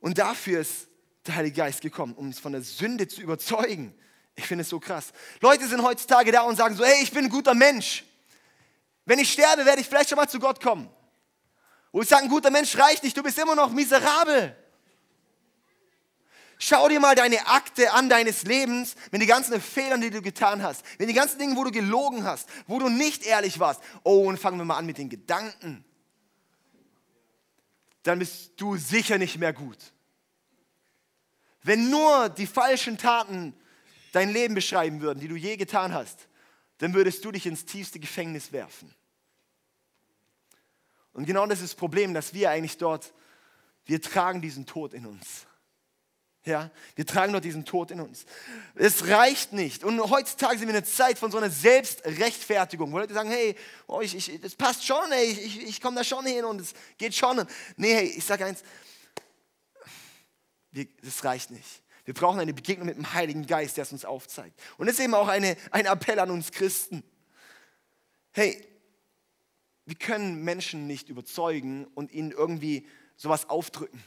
Und 0.00 0.18
dafür 0.18 0.60
ist 0.60 0.89
der 1.26 1.36
Heilige 1.36 1.56
Geist 1.56 1.80
gekommen, 1.80 2.14
um 2.14 2.26
uns 2.26 2.38
von 2.38 2.52
der 2.52 2.62
Sünde 2.62 3.08
zu 3.08 3.20
überzeugen. 3.20 3.94
Ich 4.36 4.46
finde 4.46 4.62
es 4.62 4.68
so 4.68 4.80
krass. 4.80 5.12
Leute 5.40 5.66
sind 5.68 5.82
heutzutage 5.82 6.32
da 6.32 6.42
und 6.42 6.56
sagen 6.56 6.74
so, 6.74 6.84
hey, 6.84 7.02
ich 7.02 7.10
bin 7.10 7.24
ein 7.24 7.30
guter 7.30 7.54
Mensch. 7.54 8.04
Wenn 9.04 9.18
ich 9.18 9.32
sterbe, 9.32 9.66
werde 9.66 9.80
ich 9.80 9.88
vielleicht 9.88 10.08
schon 10.08 10.16
mal 10.16 10.28
zu 10.28 10.38
Gott 10.38 10.62
kommen. 10.62 10.88
Wo 11.92 12.02
ich 12.02 12.08
sage, 12.08 12.24
ein 12.24 12.28
guter 12.28 12.50
Mensch 12.50 12.76
reicht 12.78 13.02
nicht, 13.02 13.16
du 13.16 13.22
bist 13.22 13.38
immer 13.38 13.54
noch 13.54 13.70
miserabel. 13.70 14.56
Schau 16.62 16.88
dir 16.88 17.00
mal 17.00 17.14
deine 17.14 17.46
Akte 17.46 17.92
an 17.92 18.10
deines 18.10 18.42
Lebens, 18.42 18.94
wenn 19.10 19.20
die 19.20 19.26
ganzen 19.26 19.58
Fehler, 19.60 19.96
die 19.96 20.10
du 20.10 20.20
getan 20.20 20.62
hast, 20.62 20.84
wenn 20.98 21.08
die 21.08 21.14
ganzen 21.14 21.38
Dinge, 21.38 21.56
wo 21.56 21.64
du 21.64 21.70
gelogen 21.70 22.24
hast, 22.24 22.48
wo 22.66 22.78
du 22.78 22.90
nicht 22.90 23.24
ehrlich 23.24 23.58
warst. 23.58 23.80
Oh, 24.04 24.28
und 24.28 24.38
fangen 24.38 24.58
wir 24.58 24.66
mal 24.66 24.76
an 24.76 24.84
mit 24.84 24.98
den 24.98 25.08
Gedanken. 25.08 25.84
Dann 28.02 28.18
bist 28.18 28.52
du 28.58 28.76
sicher 28.76 29.16
nicht 29.16 29.38
mehr 29.38 29.54
gut. 29.54 29.78
Wenn 31.62 31.90
nur 31.90 32.28
die 32.28 32.46
falschen 32.46 32.98
Taten 32.98 33.54
dein 34.12 34.30
Leben 34.30 34.54
beschreiben 34.54 35.00
würden, 35.00 35.20
die 35.20 35.28
du 35.28 35.36
je 35.36 35.56
getan 35.56 35.92
hast, 35.92 36.28
dann 36.78 36.94
würdest 36.94 37.24
du 37.24 37.30
dich 37.30 37.46
ins 37.46 37.64
tiefste 37.64 38.00
Gefängnis 38.00 38.52
werfen. 38.52 38.94
Und 41.12 41.26
genau 41.26 41.46
das 41.46 41.60
ist 41.60 41.72
das 41.72 41.78
Problem, 41.78 42.14
dass 42.14 42.32
wir 42.34 42.50
eigentlich 42.50 42.78
dort, 42.78 43.12
wir 43.84 44.00
tragen 44.00 44.40
diesen 44.40 44.66
Tod 44.66 44.94
in 44.94 45.06
uns. 45.06 45.46
Ja, 46.44 46.70
wir 46.94 47.04
tragen 47.04 47.34
doch 47.34 47.40
diesen 47.40 47.66
Tod 47.66 47.90
in 47.90 48.00
uns. 48.00 48.24
Es 48.74 49.08
reicht 49.08 49.52
nicht. 49.52 49.84
Und 49.84 50.00
heutzutage 50.00 50.58
sind 50.58 50.68
wir 50.68 50.70
in 50.70 50.76
einer 50.76 50.86
Zeit 50.86 51.18
von 51.18 51.30
so 51.30 51.36
einer 51.36 51.50
Selbstrechtfertigung, 51.50 52.90
wo 52.90 52.98
Leute 52.98 53.12
sagen, 53.12 53.30
hey, 53.30 53.54
oh, 53.86 54.00
ich, 54.00 54.16
ich, 54.16 54.40
das 54.40 54.54
passt 54.54 54.86
schon, 54.86 55.12
ey, 55.12 55.26
ich, 55.26 55.44
ich, 55.44 55.68
ich 55.68 55.80
komme 55.82 55.96
da 55.96 56.04
schon 56.04 56.24
hin 56.24 56.46
und 56.46 56.62
es 56.62 56.72
geht 56.96 57.14
schon. 57.14 57.44
Nee, 57.76 57.94
hey, 57.94 58.06
ich 58.06 58.24
sage 58.24 58.46
eins, 58.46 58.62
wir, 60.72 60.86
das 61.02 61.24
reicht 61.24 61.50
nicht. 61.50 61.82
Wir 62.04 62.14
brauchen 62.14 62.40
eine 62.40 62.54
Begegnung 62.54 62.86
mit 62.86 62.96
dem 62.96 63.12
Heiligen 63.12 63.46
Geist, 63.46 63.76
der 63.76 63.82
es 63.82 63.92
uns 63.92 64.04
aufzeigt. 64.04 64.58
Und 64.78 64.86
das 64.86 64.98
ist 64.98 65.04
eben 65.04 65.14
auch 65.14 65.28
eine, 65.28 65.56
ein 65.70 65.86
Appell 65.86 66.18
an 66.18 66.30
uns 66.30 66.50
Christen. 66.50 67.02
Hey, 68.32 68.66
wir 69.86 69.96
können 69.96 70.42
Menschen 70.44 70.86
nicht 70.86 71.08
überzeugen 71.08 71.86
und 71.94 72.12
ihnen 72.12 72.30
irgendwie 72.30 72.86
sowas 73.16 73.48
aufdrücken 73.48 74.02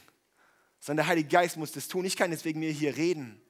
sondern 0.84 1.06
der 1.06 1.10
Heilige 1.12 1.30
Geist 1.30 1.56
muss 1.56 1.72
das 1.72 1.88
tun. 1.88 2.04
Ich 2.04 2.14
kann 2.14 2.30
deswegen 2.30 2.60
mir 2.60 2.70
hier 2.70 2.94
reden. 2.94 3.40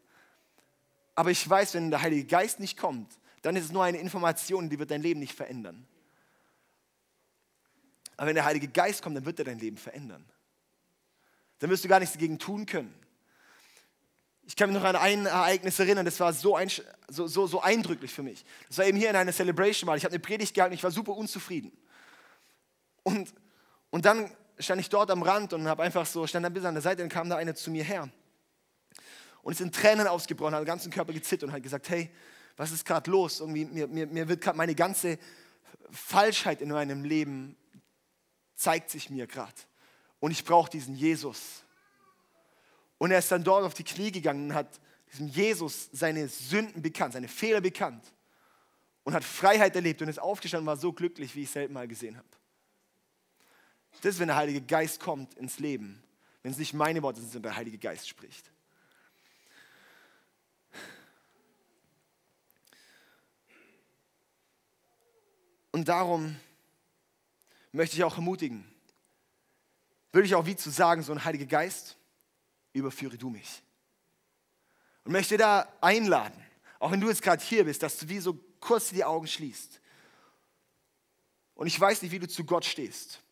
Aber 1.16 1.33
ich 1.33 1.50
weiß, 1.50 1.75
wenn 1.75 1.90
der 1.90 2.00
Heilige 2.00 2.26
Geist 2.26 2.61
nicht 2.61 2.78
kommt, 2.78 3.11
dann 3.42 3.56
ist 3.56 3.64
es 3.64 3.73
nur 3.73 3.83
eine 3.83 3.99
Information, 3.99 4.71
die 4.71 4.78
wird 4.78 4.92
dein 4.92 5.02
Leben 5.02 5.18
nicht 5.18 5.35
verändern. 5.35 5.85
Aber 8.16 8.28
wenn 8.28 8.37
der 8.37 8.44
Heilige 8.44 8.68
Geist 8.68 9.02
kommt, 9.02 9.16
dann 9.16 9.25
wird 9.25 9.40
er 9.40 9.47
dein 9.47 9.59
Leben 9.59 9.78
verändern. 9.78 10.25
Dann 11.59 11.71
wirst 11.71 11.83
du 11.83 11.88
gar 11.88 11.99
nichts 11.99 12.14
dagegen 12.14 12.38
tun 12.38 12.66
können. 12.66 12.94
Ich 14.46 14.56
kann 14.56 14.70
mich 14.70 14.78
noch 14.78 14.86
an 14.86 14.96
ein 14.96 15.26
Ereignis 15.26 15.78
erinnern, 15.78 16.04
das 16.04 16.20
war 16.20 16.32
so, 16.32 16.54
ein, 16.54 16.70
so, 17.08 17.26
so, 17.26 17.46
so 17.46 17.62
eindrücklich 17.62 18.12
für 18.12 18.22
mich. 18.22 18.44
Das 18.68 18.78
war 18.78 18.86
eben 18.86 18.98
hier 18.98 19.10
in 19.10 19.16
einer 19.16 19.32
Celebration 19.32 19.86
mal. 19.86 19.96
Ich 19.96 20.04
habe 20.04 20.12
eine 20.12 20.20
Predigt 20.20 20.54
gehalten, 20.54 20.74
ich 20.74 20.82
war 20.82 20.90
super 20.90 21.12
unzufrieden. 21.12 21.72
Und, 23.02 23.32
und 23.90 24.04
dann 24.04 24.30
stand 24.58 24.80
ich 24.80 24.88
dort 24.88 25.10
am 25.10 25.22
Rand 25.22 25.52
und 25.52 25.66
habe 25.66 25.82
einfach 25.82 26.06
so, 26.06 26.26
stand 26.26 26.44
ein 26.44 26.52
bisschen 26.52 26.68
an 26.68 26.74
der 26.74 26.82
Seite 26.82 27.02
und 27.02 27.08
kam 27.08 27.28
da 27.28 27.36
eine 27.36 27.54
zu 27.54 27.70
mir 27.70 27.84
her. 27.84 28.10
Und 29.42 29.52
es 29.52 29.58
sind 29.58 29.74
Tränen 29.74 30.06
ausgebrochen, 30.06 30.54
hat 30.54 30.62
den 30.62 30.66
ganzen 30.66 30.90
Körper 30.90 31.12
gezittert 31.12 31.48
und 31.48 31.54
hat 31.54 31.62
gesagt, 31.62 31.88
hey, 31.88 32.10
was 32.56 32.70
ist 32.70 32.84
gerade 32.84 33.10
los? 33.10 33.40
Irgendwie, 33.40 33.64
mir, 33.64 33.86
mir, 33.88 34.06
mir 34.06 34.28
wird 34.28 34.40
gerade 34.40 34.56
meine 34.56 34.74
ganze 34.74 35.18
Falschheit 35.90 36.60
in 36.60 36.70
meinem 36.70 37.04
Leben 37.04 37.56
zeigt 38.54 38.90
sich 38.90 39.10
mir 39.10 39.26
gerade. 39.26 39.52
Und 40.20 40.30
ich 40.30 40.44
brauche 40.44 40.70
diesen 40.70 40.94
Jesus. 40.94 41.63
Und 43.04 43.11
er 43.11 43.18
ist 43.18 43.30
dann 43.30 43.44
dort 43.44 43.64
auf 43.64 43.75
die 43.75 43.84
Knie 43.84 44.11
gegangen 44.11 44.49
und 44.49 44.54
hat 44.54 44.80
diesem 45.12 45.28
Jesus 45.28 45.90
seine 45.92 46.26
Sünden 46.26 46.80
bekannt, 46.80 47.12
seine 47.12 47.28
Fehler 47.28 47.61
bekannt. 47.61 48.02
Und 49.02 49.12
hat 49.12 49.25
Freiheit 49.25 49.76
erlebt 49.76 50.00
und 50.00 50.08
ist 50.08 50.18
aufgestanden 50.18 50.66
und 50.66 50.68
war 50.68 50.78
so 50.78 50.90
glücklich, 50.90 51.37
wie 51.37 51.42
ich 51.42 51.49
es 51.49 51.52
selten 51.52 51.75
mal 51.75 51.87
gesehen 51.87 52.16
habe. 52.16 52.26
Das 54.00 54.14
ist, 54.14 54.20
wenn 54.20 54.28
der 54.28 54.37
Heilige 54.37 54.62
Geist 54.62 55.00
kommt 55.00 55.34
ins 55.34 55.58
Leben. 55.58 56.02
Wenn 56.42 56.52
es 56.52 56.56
nicht 56.56 56.73
meine 56.73 57.02
Worte 57.02 57.20
sind, 57.20 57.30
sondern 57.30 57.52
der 57.52 57.56
Heilige 57.58 57.76
Geist 57.76 58.08
spricht. 58.08 58.50
Und 65.73 65.88
darum 65.88 66.37
möchte 67.70 67.96
ich 67.96 68.04
auch 68.04 68.16
ermutigen, 68.16 68.64
würde 70.11 70.26
ich 70.26 70.34
auch 70.34 70.46
wie 70.46 70.56
zu 70.56 70.70
sagen, 70.70 71.02
so 71.02 71.12
ein 71.12 71.23
Heiliger 71.23 71.44
Geist, 71.44 71.99
überführe 72.78 73.16
du 73.16 73.30
mich. 73.30 73.62
Und 75.04 75.12
möchte 75.12 75.36
da 75.36 75.72
einladen, 75.80 76.40
auch 76.78 76.90
wenn 76.90 77.00
du 77.00 77.08
jetzt 77.08 77.22
gerade 77.22 77.42
hier 77.42 77.64
bist, 77.64 77.82
dass 77.82 77.96
du 77.98 78.08
wie 78.08 78.18
so 78.18 78.38
kurz 78.60 78.90
die 78.90 79.04
Augen 79.04 79.26
schließt. 79.26 79.80
Und 81.54 81.66
ich 81.66 81.78
weiß 81.78 82.02
nicht, 82.02 82.12
wie 82.12 82.18
du 82.18 82.28
zu 82.28 82.44
Gott 82.44 82.64
stehst. 82.64 83.22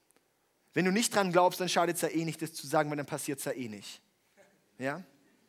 Wenn 0.74 0.84
du 0.84 0.92
nicht 0.92 1.14
dran 1.14 1.32
glaubst, 1.32 1.60
dann 1.60 1.68
schadet 1.68 1.96
es 1.96 2.02
ja 2.02 2.08
eh 2.08 2.24
nicht, 2.24 2.40
das 2.40 2.54
zu 2.54 2.66
sagen, 2.66 2.88
weil 2.88 2.96
dann 2.96 3.06
passiert 3.06 3.38
es 3.38 3.44
ja 3.44 3.52
eh 3.52 3.68
nicht. 3.68 4.00
Ja? 4.78 5.02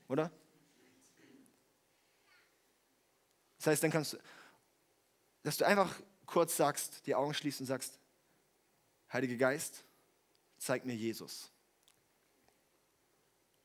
Oder? 0.07 0.31
Das 3.57 3.67
heißt, 3.67 3.83
dann 3.83 3.91
kannst 3.91 4.13
du, 4.13 4.17
dass 5.43 5.57
du 5.57 5.65
einfach 5.65 5.95
kurz 6.25 6.57
sagst, 6.57 7.05
die 7.05 7.15
Augen 7.15 7.33
schließt 7.33 7.61
und 7.61 7.67
sagst, 7.67 7.99
Heiliger 9.11 9.35
Geist, 9.35 9.85
zeig 10.57 10.85
mir 10.85 10.95
Jesus. 10.95 11.52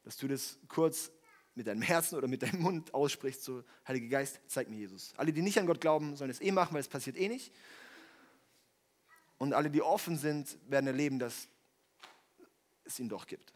Dass 0.05 0.17
du 0.17 0.28
das 0.28 0.59
kurz 0.69 1.11
mit 1.55 1.67
deinem 1.67 1.83
Herzen 1.83 2.17
oder 2.17 2.28
mit 2.28 2.43
deinem 2.43 2.62
Mund 2.62 2.95
aussprichst, 2.95 3.43
so, 3.43 3.64
Heiliger 3.87 4.09
Geist, 4.09 4.40
zeig 4.47 4.69
mir 4.69 4.76
Jesus. 4.76 5.12
Alle, 5.17 5.33
die 5.33 5.43
nicht 5.43 5.59
an 5.59 5.67
Gott 5.67 5.81
glauben, 5.81 6.17
sollen 6.17 6.31
es 6.31 6.40
eh 6.40 6.52
machen, 6.52 6.75
weil 6.75 6.81
es 6.81 6.88
passiert 6.88 7.17
eh 7.17 7.28
nicht. 7.28 7.52
Und 9.38 9.52
alle, 9.52 9.71
die 9.71 9.83
offen 9.83 10.19
sind, 10.19 10.57
werden 10.69 10.87
erleben, 10.87 11.19
dass 11.19 11.49
es 12.85 12.99
ihn 12.99 13.09
doch 13.09 13.26
gibt. 13.26 13.52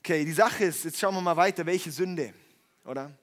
Okay, 0.00 0.24
die 0.24 0.32
Sache 0.32 0.64
ist, 0.64 0.84
jetzt 0.84 0.98
schauen 0.98 1.14
wir 1.14 1.20
mal 1.20 1.36
weiter, 1.36 1.64
welche 1.66 1.90
Sünde, 1.90 2.34
oder? 2.84 3.16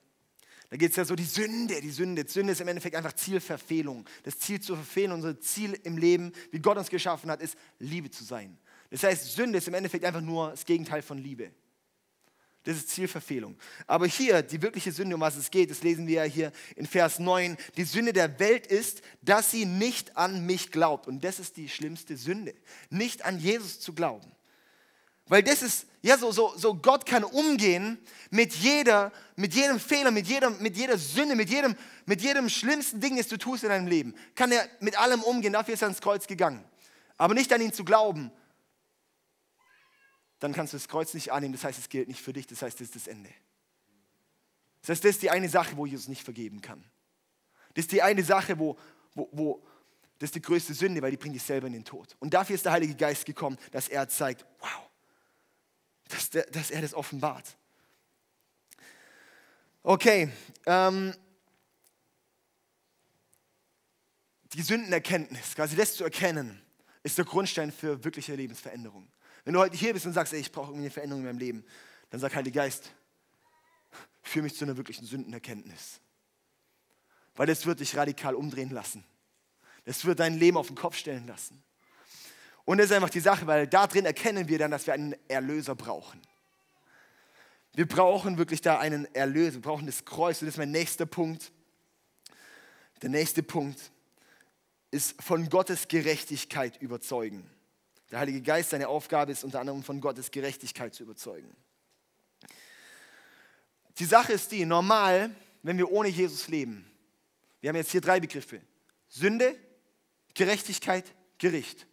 Da 0.69 0.75
geht 0.75 0.91
es 0.91 0.97
ja 0.97 1.05
so, 1.05 1.15
die 1.15 1.23
Sünde, 1.23 1.79
die 1.79 1.91
Sünde. 1.91 2.25
Die 2.25 2.31
Sünde 2.31 2.51
ist 2.51 2.61
im 2.61 2.67
Endeffekt 2.67 2.95
einfach 2.95 3.13
Zielverfehlung. 3.13 4.05
Das 4.23 4.37
Ziel 4.37 4.59
zu 4.59 4.75
verfehlen, 4.75 5.13
unser 5.13 5.39
Ziel 5.39 5.73
im 5.83 5.97
Leben, 5.97 6.33
wie 6.51 6.59
Gott 6.59 6.77
uns 6.77 6.89
geschaffen 6.89 7.31
hat, 7.31 7.41
ist, 7.41 7.57
Liebe 7.79 8.11
zu 8.11 8.23
sein. 8.23 8.57
Das 8.89 9.03
heißt, 9.03 9.33
Sünde 9.33 9.57
ist 9.57 9.67
im 9.67 9.73
Endeffekt 9.73 10.05
einfach 10.05 10.21
nur 10.21 10.51
das 10.51 10.65
Gegenteil 10.65 11.01
von 11.01 11.17
Liebe. 11.17 11.51
Das 12.67 12.75
ist 12.75 12.89
Zielverfehlung. 12.89 13.55
Aber 13.85 14.07
hier, 14.07 14.41
die 14.41 14.61
wirkliche 14.61 14.91
Sünde, 14.91 15.15
um 15.15 15.21
was 15.21 15.37
es 15.37 15.51
geht, 15.51 15.71
das 15.71 15.83
lesen 15.83 16.05
wir 16.05 16.15
ja 16.15 16.23
hier 16.23 16.51
in 16.75 16.85
Vers 16.85 17.17
9. 17.17 17.55
Die 17.77 17.85
Sünde 17.85 18.11
der 18.11 18.39
Welt 18.39 18.67
ist, 18.67 19.01
dass 19.21 19.51
sie 19.51 19.65
nicht 19.65 20.17
an 20.17 20.45
mich 20.45 20.69
glaubt. 20.69 21.07
Und 21.07 21.23
das 21.23 21.39
ist 21.39 21.55
die 21.55 21.69
schlimmste 21.69 22.17
Sünde. 22.17 22.53
Nicht 22.89 23.23
an 23.23 23.39
Jesus 23.39 23.79
zu 23.79 23.93
glauben. 23.93 24.29
Weil 25.27 25.43
das 25.43 25.61
ist, 25.61 25.85
ja, 26.01 26.17
so, 26.17 26.33
so, 26.33 26.53
so 26.57 26.75
Gott 26.75 27.05
kann 27.05 27.23
umgehen 27.23 27.99
mit 28.31 28.53
jeder, 28.53 29.13
mit 29.37 29.53
jedem 29.53 29.79
Fehler, 29.79 30.11
mit, 30.11 30.27
jedem, 30.27 30.61
mit 30.61 30.75
jeder 30.75 30.97
Sünde, 30.97 31.35
mit 31.35 31.49
jedem, 31.49 31.75
mit 32.05 32.21
jedem 32.21 32.49
schlimmsten 32.49 32.99
Ding, 32.99 33.15
das 33.15 33.29
du 33.29 33.37
tust 33.37 33.63
in 33.63 33.69
deinem 33.69 33.87
Leben. 33.87 34.13
Kann 34.35 34.51
er 34.51 34.67
mit 34.81 34.99
allem 34.99 35.21
umgehen, 35.23 35.53
dafür 35.53 35.73
ist 35.73 35.83
er 35.83 35.87
ans 35.87 36.01
Kreuz 36.01 36.27
gegangen. 36.27 36.65
Aber 37.17 37.33
nicht 37.33 37.51
an 37.53 37.61
ihn 37.61 37.71
zu 37.71 37.85
glauben, 37.85 38.29
dann 40.39 40.53
kannst 40.53 40.73
du 40.73 40.77
das 40.77 40.87
Kreuz 40.87 41.13
nicht 41.13 41.31
annehmen. 41.31 41.53
Das 41.53 41.63
heißt, 41.63 41.79
es 41.79 41.89
gilt 41.89 42.07
nicht 42.07 42.21
für 42.21 42.33
dich. 42.33 42.47
Das 42.47 42.61
heißt, 42.61 42.79
das 42.79 42.87
ist 42.87 42.95
das 42.95 43.07
Ende. 43.07 43.29
Das 44.81 44.89
heißt, 44.89 45.03
das 45.03 45.11
ist 45.11 45.21
die 45.21 45.31
eine 45.31 45.49
Sache, 45.49 45.75
wo 45.75 45.85
Jesus 45.85 46.07
nicht 46.07 46.23
vergeben 46.23 46.61
kann. 46.61 46.83
Das 47.73 47.83
ist 47.83 47.91
die 47.91 48.01
eine 48.01 48.23
Sache, 48.23 48.57
wo, 48.57 48.77
wo, 49.13 49.29
wo 49.31 49.63
das 50.19 50.29
ist 50.29 50.35
die 50.35 50.41
größte 50.41 50.73
Sünde, 50.73 51.01
weil 51.01 51.11
die 51.11 51.17
bringt 51.17 51.35
dich 51.35 51.43
selber 51.43 51.67
in 51.67 51.73
den 51.73 51.85
Tod. 51.85 52.15
Und 52.19 52.33
dafür 52.33 52.55
ist 52.55 52.65
der 52.65 52.71
Heilige 52.71 52.95
Geist 52.95 53.25
gekommen, 53.25 53.57
dass 53.71 53.87
er 53.87 54.07
zeigt, 54.07 54.45
wow, 54.59 54.89
dass, 56.07 56.29
der, 56.29 56.43
dass 56.45 56.71
er 56.71 56.81
das 56.81 56.93
offenbart. 56.93 57.57
Okay, 59.83 60.31
ähm, 60.65 61.13
die 64.53 64.61
Sündenerkenntnis, 64.61 65.55
quasi 65.55 65.75
das 65.75 65.95
zu 65.95 66.03
erkennen, 66.03 66.61
ist 67.03 67.17
der 67.17 67.25
Grundstein 67.25 67.71
für 67.71 68.03
wirkliche 68.03 68.35
Lebensveränderung. 68.35 69.07
Wenn 69.47 69.53
du 69.53 69.61
heute 69.61 69.77
hier 69.77 69.93
bist 69.93 70.05
und 70.05 70.11
sagst, 70.11 70.33
ey, 70.33 70.41
ich 70.41 70.51
brauche 70.51 70.71
irgendwie 70.71 70.87
eine 70.87 70.91
Veränderung 70.91 71.21
in 71.21 71.27
meinem 71.27 71.39
Leben, 71.39 71.63
dann 72.09 72.19
sag 72.19 72.35
Heiliger 72.35 72.63
Geist, 72.63 72.91
führe 74.21 74.43
mich 74.43 74.57
zu 74.57 74.65
einer 74.65 74.75
wirklichen 74.75 75.05
Sündenerkenntnis. 75.05 76.01
Weil 77.33 77.47
das 77.47 77.65
wird 77.65 77.79
dich 77.79 77.95
radikal 77.95 78.35
umdrehen 78.35 78.71
lassen. 78.71 79.05
Das 79.85 80.03
wird 80.03 80.19
dein 80.19 80.37
Leben 80.37 80.57
auf 80.57 80.67
den 80.67 80.75
Kopf 80.75 80.97
stellen 80.97 81.27
lassen. 81.27 81.63
Und 82.65 82.79
das 82.79 82.87
ist 82.87 82.91
einfach 82.91 83.09
die 83.09 83.21
Sache, 83.21 83.47
weil 83.47 83.67
da 83.67 83.87
drin 83.87 84.05
erkennen 84.05 84.49
wir 84.49 84.59
dann, 84.59 84.69
dass 84.69 84.85
wir 84.85 84.93
einen 84.93 85.15
Erlöser 85.29 85.75
brauchen. 85.75 86.21
Wir 87.73 87.87
brauchen 87.87 88.37
wirklich 88.37 88.59
da 88.59 88.79
einen 88.79 89.05
Erlöser, 89.15 89.53
wir 89.53 89.61
brauchen 89.61 89.85
das 89.85 90.03
Kreuz. 90.03 90.41
Und 90.41 90.47
das 90.47 90.55
ist 90.55 90.59
mein 90.59 90.71
nächster 90.71 91.05
Punkt. 91.05 91.53
Der 93.01 93.11
nächste 93.11 93.43
Punkt 93.43 93.93
ist 94.91 95.21
von 95.23 95.47
Gottes 95.47 95.87
Gerechtigkeit 95.87 96.81
überzeugen. 96.81 97.49
Der 98.11 98.19
Heilige 98.19 98.41
Geist, 98.41 98.69
seine 98.69 98.87
Aufgabe 98.87 99.31
ist 99.31 99.43
unter 99.43 99.59
anderem 99.59 99.83
von 99.83 99.99
Gottes 99.99 100.31
Gerechtigkeit 100.31 100.93
zu 100.93 101.03
überzeugen. 101.03 101.55
Die 103.99 104.05
Sache 104.05 104.33
ist 104.33 104.51
die, 104.51 104.65
normal, 104.65 105.35
wenn 105.63 105.77
wir 105.77 105.91
ohne 105.91 106.09
Jesus 106.09 106.47
leben, 106.47 106.89
wir 107.59 107.69
haben 107.69 107.75
jetzt 107.75 107.91
hier 107.91 108.01
drei 108.01 108.19
Begriffe. 108.19 108.61
Sünde, 109.09 109.57
Gerechtigkeit, 110.33 111.05
Gericht. 111.37 111.87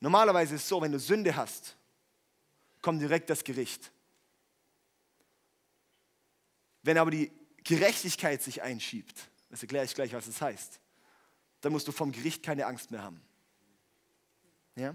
Normalerweise 0.00 0.54
ist 0.54 0.62
es 0.62 0.68
so, 0.68 0.82
wenn 0.82 0.92
du 0.92 0.98
Sünde 0.98 1.34
hast, 1.34 1.76
kommt 2.82 3.00
direkt 3.00 3.30
das 3.30 3.42
Gericht. 3.42 3.90
Wenn 6.82 6.98
aber 6.98 7.10
die 7.10 7.32
Gerechtigkeit 7.64 8.42
sich 8.42 8.60
einschiebt, 8.60 9.30
das 9.48 9.62
erkläre 9.62 9.86
ich 9.86 9.94
gleich, 9.94 10.12
was 10.12 10.26
es 10.26 10.34
das 10.34 10.42
heißt, 10.42 10.80
dann 11.62 11.72
musst 11.72 11.88
du 11.88 11.92
vom 11.92 12.12
Gericht 12.12 12.42
keine 12.42 12.66
Angst 12.66 12.90
mehr 12.90 13.02
haben. 13.02 13.22
Ja? 14.76 14.94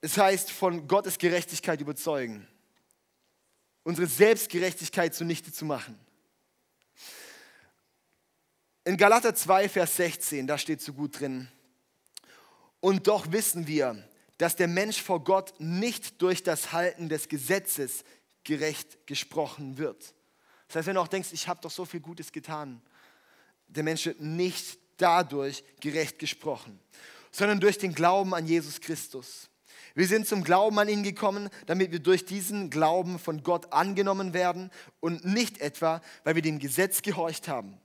Es 0.00 0.16
heißt, 0.16 0.50
von 0.50 0.88
Gottes 0.88 1.18
Gerechtigkeit 1.18 1.80
überzeugen. 1.80 2.48
Unsere 3.82 4.06
Selbstgerechtigkeit 4.06 5.14
zunichte 5.14 5.52
zu 5.52 5.64
machen. 5.64 5.98
In 8.84 8.96
Galater 8.96 9.34
2, 9.34 9.68
Vers 9.68 9.96
16, 9.96 10.46
da 10.46 10.56
steht 10.56 10.80
so 10.80 10.92
gut 10.92 11.20
drin. 11.20 11.48
Und 12.80 13.06
doch 13.06 13.30
wissen 13.30 13.66
wir, 13.66 14.08
dass 14.38 14.56
der 14.56 14.68
Mensch 14.68 15.02
vor 15.02 15.22
Gott 15.22 15.52
nicht 15.58 16.22
durch 16.22 16.42
das 16.42 16.72
Halten 16.72 17.10
des 17.10 17.28
Gesetzes 17.28 18.04
gerecht 18.42 19.06
gesprochen 19.06 19.76
wird. 19.76 20.14
Das 20.66 20.76
heißt, 20.76 20.86
wenn 20.86 20.94
du 20.94 21.02
auch 21.02 21.08
denkst, 21.08 21.28
ich 21.32 21.46
habe 21.46 21.60
doch 21.60 21.70
so 21.70 21.84
viel 21.84 22.00
Gutes 22.00 22.32
getan, 22.32 22.80
der 23.68 23.82
Mensch 23.82 24.06
wird 24.06 24.20
nicht 24.20 24.78
dadurch 25.00 25.64
gerecht 25.80 26.18
gesprochen, 26.18 26.78
sondern 27.30 27.60
durch 27.60 27.78
den 27.78 27.94
Glauben 27.94 28.34
an 28.34 28.46
Jesus 28.46 28.80
Christus. 28.80 29.50
Wir 29.94 30.06
sind 30.06 30.26
zum 30.26 30.44
Glauben 30.44 30.78
an 30.78 30.88
ihn 30.88 31.02
gekommen, 31.02 31.50
damit 31.66 31.90
wir 31.90 31.98
durch 31.98 32.24
diesen 32.24 32.70
Glauben 32.70 33.18
von 33.18 33.42
Gott 33.42 33.72
angenommen 33.72 34.32
werden 34.34 34.70
und 35.00 35.24
nicht 35.24 35.60
etwa, 35.60 36.00
weil 36.24 36.34
wir 36.34 36.42
dem 36.42 36.58
Gesetz 36.58 37.02
gehorcht 37.02 37.48
haben. 37.48 37.76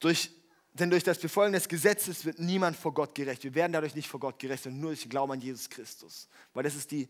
Durch, 0.00 0.30
denn 0.74 0.90
durch 0.90 1.04
das 1.04 1.18
Befolgen 1.18 1.54
des 1.54 1.68
Gesetzes 1.68 2.24
wird 2.24 2.38
niemand 2.38 2.76
vor 2.76 2.92
Gott 2.92 3.14
gerecht. 3.14 3.44
Wir 3.44 3.54
werden 3.54 3.72
dadurch 3.72 3.94
nicht 3.94 4.08
vor 4.08 4.20
Gott 4.20 4.38
gerecht, 4.38 4.64
sondern 4.64 4.80
nur 4.80 4.90
durch 4.90 5.02
den 5.02 5.10
Glauben 5.10 5.32
an 5.32 5.40
Jesus 5.40 5.70
Christus. 5.70 6.28
Weil 6.52 6.64
das 6.64 6.74
ist, 6.74 6.90
die, 6.90 7.08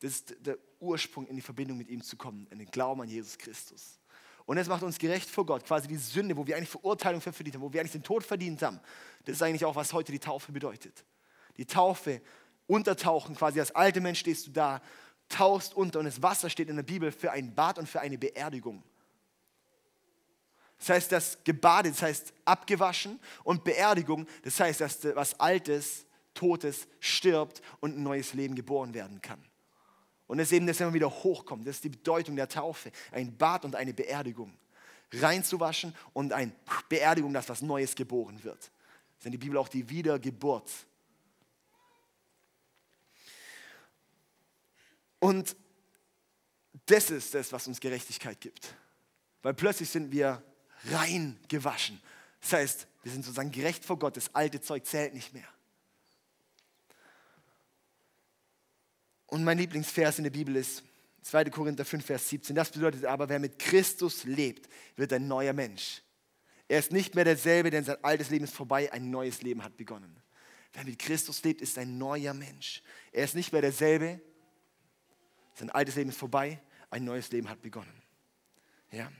das 0.00 0.12
ist 0.12 0.36
der 0.40 0.58
Ursprung, 0.78 1.26
in 1.26 1.36
die 1.36 1.42
Verbindung 1.42 1.78
mit 1.78 1.88
ihm 1.88 2.02
zu 2.02 2.16
kommen, 2.16 2.46
in 2.50 2.58
den 2.58 2.70
Glauben 2.70 3.00
an 3.00 3.08
Jesus 3.08 3.38
Christus. 3.38 3.98
Und 4.46 4.58
es 4.58 4.68
macht 4.68 4.82
uns 4.82 4.98
gerecht 4.98 5.28
vor 5.28 5.44
Gott. 5.44 5.64
Quasi 5.64 5.88
die 5.88 5.96
Sünde, 5.96 6.36
wo 6.36 6.46
wir 6.46 6.56
eigentlich 6.56 6.70
Verurteilung 6.70 7.20
verdient 7.20 7.56
haben, 7.56 7.62
wo 7.62 7.72
wir 7.72 7.80
eigentlich 7.80 7.92
den 7.92 8.02
Tod 8.02 8.24
verdient 8.24 8.62
haben. 8.62 8.80
Das 9.24 9.36
ist 9.36 9.42
eigentlich 9.42 9.64
auch, 9.64 9.74
was 9.74 9.92
heute 9.92 10.12
die 10.12 10.20
Taufe 10.20 10.52
bedeutet. 10.52 11.04
Die 11.56 11.66
Taufe, 11.66 12.22
untertauchen, 12.66 13.34
quasi 13.36 13.60
als 13.60 13.74
alter 13.74 14.00
Mensch 14.00 14.20
stehst 14.20 14.46
du 14.46 14.50
da, 14.50 14.80
tauchst 15.28 15.74
unter 15.74 15.98
und 15.98 16.04
das 16.04 16.22
Wasser 16.22 16.50
steht 16.50 16.68
in 16.68 16.76
der 16.76 16.82
Bibel 16.82 17.12
für 17.12 17.32
ein 17.32 17.54
Bad 17.54 17.78
und 17.78 17.88
für 17.88 18.00
eine 18.00 18.18
Beerdigung. 18.18 18.82
Das 20.78 20.90
heißt, 20.90 21.12
das 21.12 21.38
gebadet, 21.42 21.94
das 21.94 22.02
heißt 22.02 22.34
abgewaschen 22.44 23.18
und 23.44 23.64
Beerdigung, 23.64 24.26
das 24.42 24.60
heißt, 24.60 24.80
dass 24.80 25.04
was 25.14 25.38
Altes, 25.40 26.04
Totes 26.34 26.86
stirbt 27.00 27.62
und 27.80 27.96
ein 27.96 28.02
neues 28.02 28.34
Leben 28.34 28.54
geboren 28.54 28.92
werden 28.92 29.22
kann. 29.22 29.42
Und 30.26 30.38
es 30.40 30.48
ist 30.48 30.56
eben, 30.56 30.66
dass 30.66 30.80
immer 30.80 30.94
wieder 30.94 31.10
hochkommt. 31.10 31.66
Das 31.66 31.76
ist 31.76 31.84
die 31.84 31.88
Bedeutung 31.88 32.36
der 32.36 32.48
Taufe. 32.48 32.90
Ein 33.12 33.36
Bad 33.36 33.64
und 33.64 33.76
eine 33.76 33.94
Beerdigung. 33.94 34.56
Reinzuwaschen 35.12 35.94
und 36.12 36.32
eine 36.32 36.52
Beerdigung, 36.88 37.32
dass 37.32 37.48
was 37.48 37.62
Neues 37.62 37.94
geboren 37.94 38.42
wird. 38.42 38.58
Das 38.58 39.20
ist 39.20 39.26
in 39.26 39.32
der 39.32 39.38
Bibel 39.38 39.56
auch 39.56 39.68
die 39.68 39.88
Wiedergeburt. 39.88 40.70
Und 45.20 45.56
das 46.86 47.10
ist 47.10 47.34
das, 47.34 47.52
was 47.52 47.66
uns 47.66 47.80
Gerechtigkeit 47.80 48.40
gibt. 48.40 48.74
Weil 49.42 49.54
plötzlich 49.54 49.88
sind 49.88 50.10
wir 50.10 50.42
rein 50.90 51.38
gewaschen. 51.48 52.00
Das 52.40 52.52
heißt, 52.52 52.86
wir 53.02 53.12
sind 53.12 53.24
sozusagen 53.24 53.50
gerecht 53.50 53.84
vor 53.84 53.98
Gott. 53.98 54.16
Das 54.16 54.34
alte 54.34 54.60
Zeug 54.60 54.84
zählt 54.86 55.14
nicht 55.14 55.32
mehr. 55.32 55.48
Und 59.26 59.44
mein 59.44 59.58
Lieblingsvers 59.58 60.18
in 60.18 60.24
der 60.24 60.30
Bibel 60.30 60.56
ist 60.56 60.82
2. 61.22 61.46
Korinther 61.46 61.84
5, 61.84 62.04
Vers 62.04 62.28
17. 62.28 62.54
Das 62.54 62.70
bedeutet 62.70 63.04
aber, 63.04 63.28
wer 63.28 63.38
mit 63.38 63.58
Christus 63.58 64.24
lebt, 64.24 64.68
wird 64.94 65.12
ein 65.12 65.26
neuer 65.26 65.52
Mensch. 65.52 66.02
Er 66.68 66.78
ist 66.78 66.92
nicht 66.92 67.14
mehr 67.14 67.24
derselbe, 67.24 67.70
denn 67.70 67.84
sein 67.84 68.02
altes 68.02 68.30
Leben 68.30 68.44
ist 68.44 68.54
vorbei, 68.54 68.92
ein 68.92 69.10
neues 69.10 69.42
Leben 69.42 69.62
hat 69.62 69.76
begonnen. 69.76 70.16
Wer 70.72 70.84
mit 70.84 70.98
Christus 70.98 71.42
lebt, 71.42 71.62
ist 71.62 71.78
ein 71.78 71.98
neuer 71.98 72.34
Mensch. 72.34 72.82
Er 73.12 73.24
ist 73.24 73.34
nicht 73.34 73.52
mehr 73.52 73.62
derselbe. 73.62 74.20
Sein 75.54 75.70
altes 75.70 75.96
Leben 75.96 76.10
ist 76.10 76.18
vorbei. 76.18 76.60
Ein 76.90 77.04
neues 77.04 77.30
Leben 77.30 77.48
hat 77.48 77.62
begonnen. 77.62 78.02
Ja. 78.92 79.10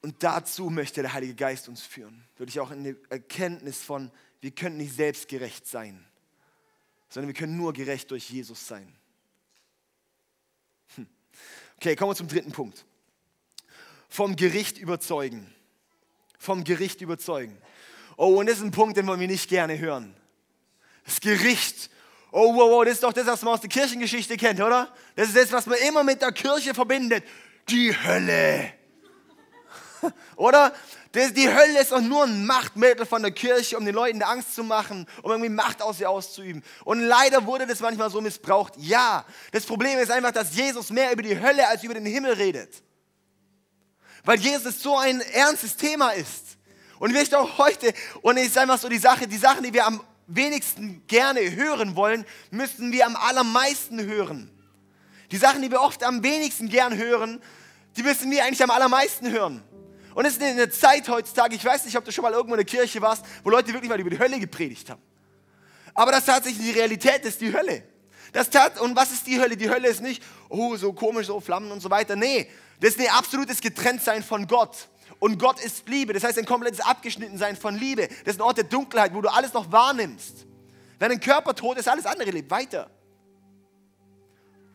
Und 0.00 0.22
dazu 0.22 0.70
möchte 0.70 1.02
der 1.02 1.12
Heilige 1.12 1.34
Geist 1.34 1.68
uns 1.68 1.82
führen. 1.82 2.24
Würde 2.36 2.50
ich 2.50 2.60
auch 2.60 2.70
in 2.70 2.84
die 2.84 2.96
Erkenntnis 3.10 3.82
von, 3.82 4.10
wir 4.40 4.52
können 4.52 4.78
nicht 4.78 4.94
selbstgerecht 4.94 5.66
sein, 5.66 6.07
sondern 7.08 7.28
wir 7.28 7.34
können 7.34 7.56
nur 7.56 7.72
gerecht 7.72 8.10
durch 8.10 8.28
Jesus 8.30 8.66
sein. 8.66 8.92
Hm. 10.96 11.06
Okay, 11.76 11.96
kommen 11.96 12.10
wir 12.10 12.16
zum 12.16 12.28
dritten 12.28 12.52
Punkt. 12.52 12.84
Vom 14.08 14.36
Gericht 14.36 14.78
überzeugen. 14.78 15.52
Vom 16.38 16.64
Gericht 16.64 17.00
überzeugen. 17.00 17.56
Oh, 18.16 18.38
und 18.38 18.46
das 18.46 18.58
ist 18.58 18.64
ein 18.64 18.70
Punkt, 18.70 18.96
den 18.96 19.06
wollen 19.06 19.20
wir 19.20 19.28
nicht 19.28 19.48
gerne 19.48 19.78
hören. 19.78 20.14
Das 21.04 21.20
Gericht. 21.20 21.90
Oh, 22.30 22.54
wow, 22.54 22.70
wow, 22.70 22.84
das 22.84 22.94
ist 22.94 23.02
doch 23.02 23.12
das, 23.12 23.26
was 23.26 23.42
man 23.42 23.54
aus 23.54 23.60
der 23.60 23.70
Kirchengeschichte 23.70 24.36
kennt, 24.36 24.60
oder? 24.60 24.92
Das 25.16 25.28
ist 25.28 25.36
das, 25.36 25.52
was 25.52 25.66
man 25.66 25.78
immer 25.88 26.04
mit 26.04 26.20
der 26.20 26.32
Kirche 26.32 26.74
verbindet. 26.74 27.24
Die 27.68 27.94
Hölle. 27.96 28.72
Oder? 30.36 30.74
Die 31.14 31.48
Hölle 31.48 31.80
ist 31.80 31.92
doch 31.92 32.02
nur 32.02 32.24
ein 32.24 32.44
Machtmittel 32.44 33.06
von 33.06 33.22
der 33.22 33.30
Kirche, 33.30 33.78
um 33.78 33.84
den 33.86 33.94
Leuten 33.94 34.22
Angst 34.22 34.54
zu 34.54 34.62
machen, 34.62 35.06
um 35.22 35.30
irgendwie 35.30 35.48
Macht 35.48 35.80
aus 35.80 35.98
sie 35.98 36.06
auszuüben. 36.06 36.62
Und 36.84 37.00
leider 37.00 37.46
wurde 37.46 37.66
das 37.66 37.80
manchmal 37.80 38.10
so 38.10 38.20
missbraucht. 38.20 38.74
Ja, 38.76 39.24
das 39.52 39.64
Problem 39.64 39.98
ist 39.98 40.10
einfach, 40.10 40.32
dass 40.32 40.54
Jesus 40.54 40.90
mehr 40.90 41.10
über 41.12 41.22
die 41.22 41.40
Hölle 41.40 41.66
als 41.66 41.82
über 41.82 41.94
den 41.94 42.04
Himmel 42.04 42.34
redet. 42.34 42.82
Weil 44.24 44.38
Jesus 44.38 44.82
so 44.82 44.98
ein 44.98 45.20
ernstes 45.20 45.76
Thema 45.76 46.10
ist. 46.10 46.58
Und 46.98 47.12
möchte 47.12 47.38
auch 47.38 47.56
heute, 47.56 47.94
und 48.20 48.36
es 48.36 48.48
ist 48.48 48.58
einfach 48.58 48.78
so 48.78 48.88
die 48.88 48.98
Sache, 48.98 49.26
die 49.26 49.38
Sachen, 49.38 49.62
die 49.62 49.72
wir 49.72 49.86
am 49.86 50.02
wenigsten 50.26 51.06
gerne 51.06 51.40
hören 51.54 51.96
wollen, 51.96 52.26
müssten 52.50 52.92
wir 52.92 53.06
am 53.06 53.16
allermeisten 53.16 54.04
hören. 54.04 54.50
Die 55.30 55.36
Sachen, 55.36 55.62
die 55.62 55.70
wir 55.70 55.80
oft 55.80 56.02
am 56.04 56.22
wenigsten 56.22 56.68
gern 56.68 56.96
hören, 56.96 57.40
die 57.96 58.02
müssen 58.02 58.30
wir 58.30 58.44
eigentlich 58.44 58.62
am 58.62 58.70
allermeisten 58.70 59.30
hören. 59.30 59.62
Und 60.18 60.24
es 60.24 60.32
ist 60.32 60.42
eine 60.42 60.68
Zeit 60.68 61.08
heutzutage, 61.08 61.54
ich 61.54 61.64
weiß 61.64 61.84
nicht, 61.84 61.96
ob 61.96 62.04
du 62.04 62.10
schon 62.10 62.22
mal 62.22 62.32
irgendwo 62.32 62.54
in 62.54 62.58
der 62.58 62.66
Kirche 62.66 63.00
warst, 63.00 63.24
wo 63.44 63.50
Leute 63.50 63.72
wirklich 63.72 63.88
mal 63.88 64.00
über 64.00 64.10
die 64.10 64.18
Hölle 64.18 64.40
gepredigt 64.40 64.90
haben. 64.90 65.00
Aber 65.94 66.10
das 66.10 66.24
tatsächlich 66.24 66.72
die 66.72 66.76
Realität 66.76 67.24
ist 67.24 67.40
die 67.40 67.52
Hölle. 67.52 67.84
Das 68.32 68.50
tat, 68.50 68.80
und 68.80 68.96
was 68.96 69.12
ist 69.12 69.28
die 69.28 69.40
Hölle? 69.40 69.56
Die 69.56 69.70
Hölle 69.70 69.86
ist 69.86 70.02
nicht, 70.02 70.20
oh, 70.48 70.74
so 70.74 70.92
komisch, 70.92 71.28
so 71.28 71.38
Flammen 71.38 71.70
und 71.70 71.78
so 71.78 71.88
weiter. 71.88 72.16
Nee, 72.16 72.50
das 72.80 72.96
ist 72.96 73.00
ein 73.00 73.14
absolutes 73.14 73.60
Getrenntsein 73.60 74.24
von 74.24 74.48
Gott. 74.48 74.88
Und 75.20 75.38
Gott 75.38 75.60
ist 75.60 75.88
Liebe. 75.88 76.12
Das 76.12 76.24
heißt, 76.24 76.36
ein 76.36 76.46
komplettes 76.46 76.80
Abgeschnittensein 76.80 77.56
von 77.56 77.76
Liebe. 77.76 78.08
Das 78.24 78.34
ist 78.34 78.40
ein 78.40 78.42
Ort 78.42 78.56
der 78.56 78.64
Dunkelheit, 78.64 79.14
wo 79.14 79.20
du 79.20 79.28
alles 79.28 79.52
noch 79.52 79.70
wahrnimmst. 79.70 80.46
Wenn 80.98 81.12
ein 81.12 81.20
Körper 81.20 81.54
tot 81.54 81.78
ist, 81.78 81.88
alles 81.88 82.06
andere 82.06 82.32
lebt 82.32 82.50
weiter. 82.50 82.90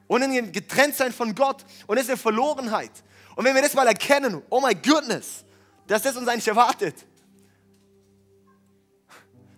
Und 0.08 0.24
ein 0.24 0.54
Getrenntsein 0.54 1.12
von 1.12 1.36
Gott. 1.36 1.66
Und 1.86 1.98
das 1.98 2.06
ist 2.06 2.12
eine 2.12 2.18
Verlorenheit. 2.18 2.92
Und 3.36 3.46
wenn 3.46 3.56
wir 3.56 3.62
das 3.62 3.74
mal 3.74 3.88
erkennen, 3.88 4.42
oh 4.50 4.62
my 4.62 4.76
goodness, 4.76 5.44
dass 5.88 6.04
das 6.04 6.16
uns 6.16 6.28
eigentlich 6.28 6.48
erwartet, 6.48 6.96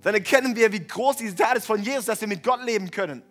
dann 0.02 0.14
erkennen 0.14 0.56
wir, 0.56 0.72
wie 0.72 0.86
groß 0.86 1.18
diese 1.18 1.36
Tat 1.36 1.58
ist 1.58 1.66
von 1.66 1.82
Jesus, 1.82 2.06
dass 2.06 2.22
wir 2.22 2.28
mit 2.28 2.44
Gott 2.44 2.64
leben 2.64 2.92
können. 2.92 3.24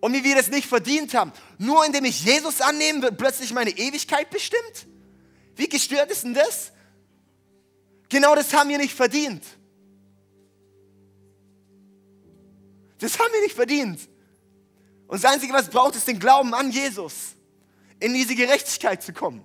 Und 0.00 0.12
wie 0.12 0.24
wir 0.24 0.34
das 0.34 0.48
nicht 0.48 0.66
verdient 0.66 1.14
haben. 1.14 1.32
Nur 1.58 1.84
indem 1.84 2.04
ich 2.04 2.24
Jesus 2.24 2.60
annehme, 2.60 3.02
wird 3.02 3.18
plötzlich 3.18 3.52
meine 3.52 3.70
Ewigkeit 3.70 4.30
bestimmt. 4.30 4.86
Wie 5.56 5.68
gestört 5.68 6.10
ist 6.10 6.24
denn 6.24 6.34
das? 6.34 6.72
Genau 8.08 8.34
das 8.34 8.52
haben 8.52 8.68
wir 8.68 8.78
nicht 8.78 8.94
verdient. 8.94 9.44
Das 12.98 13.18
haben 13.18 13.32
wir 13.32 13.42
nicht 13.42 13.54
verdient. 13.54 14.00
Und 15.06 15.22
das 15.22 15.30
Einzige, 15.30 15.52
was 15.52 15.68
braucht, 15.68 15.96
ist 15.96 16.08
den 16.08 16.18
Glauben 16.18 16.54
an 16.54 16.70
Jesus 16.70 17.34
in 18.00 18.14
diese 18.14 18.34
Gerechtigkeit 18.34 19.02
zu 19.02 19.12
kommen. 19.12 19.44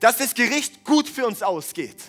Dass 0.00 0.18
das 0.18 0.34
Gericht 0.34 0.84
gut 0.84 1.08
für 1.08 1.26
uns 1.26 1.42
ausgeht. 1.42 2.02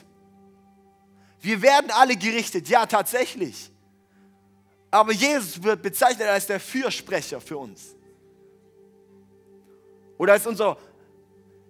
Wir 1.39 1.61
werden 1.61 1.91
alle 1.91 2.15
gerichtet, 2.15 2.67
ja 2.67 2.85
tatsächlich. 2.85 3.71
Aber 4.91 5.11
Jesus 5.11 5.61
wird 5.63 5.81
bezeichnet 5.81 6.27
als 6.27 6.47
der 6.47 6.59
Fürsprecher 6.59 7.39
für 7.41 7.57
uns. 7.57 7.95
Oder 10.17 10.33
als 10.33 10.47
unser, 10.47 10.77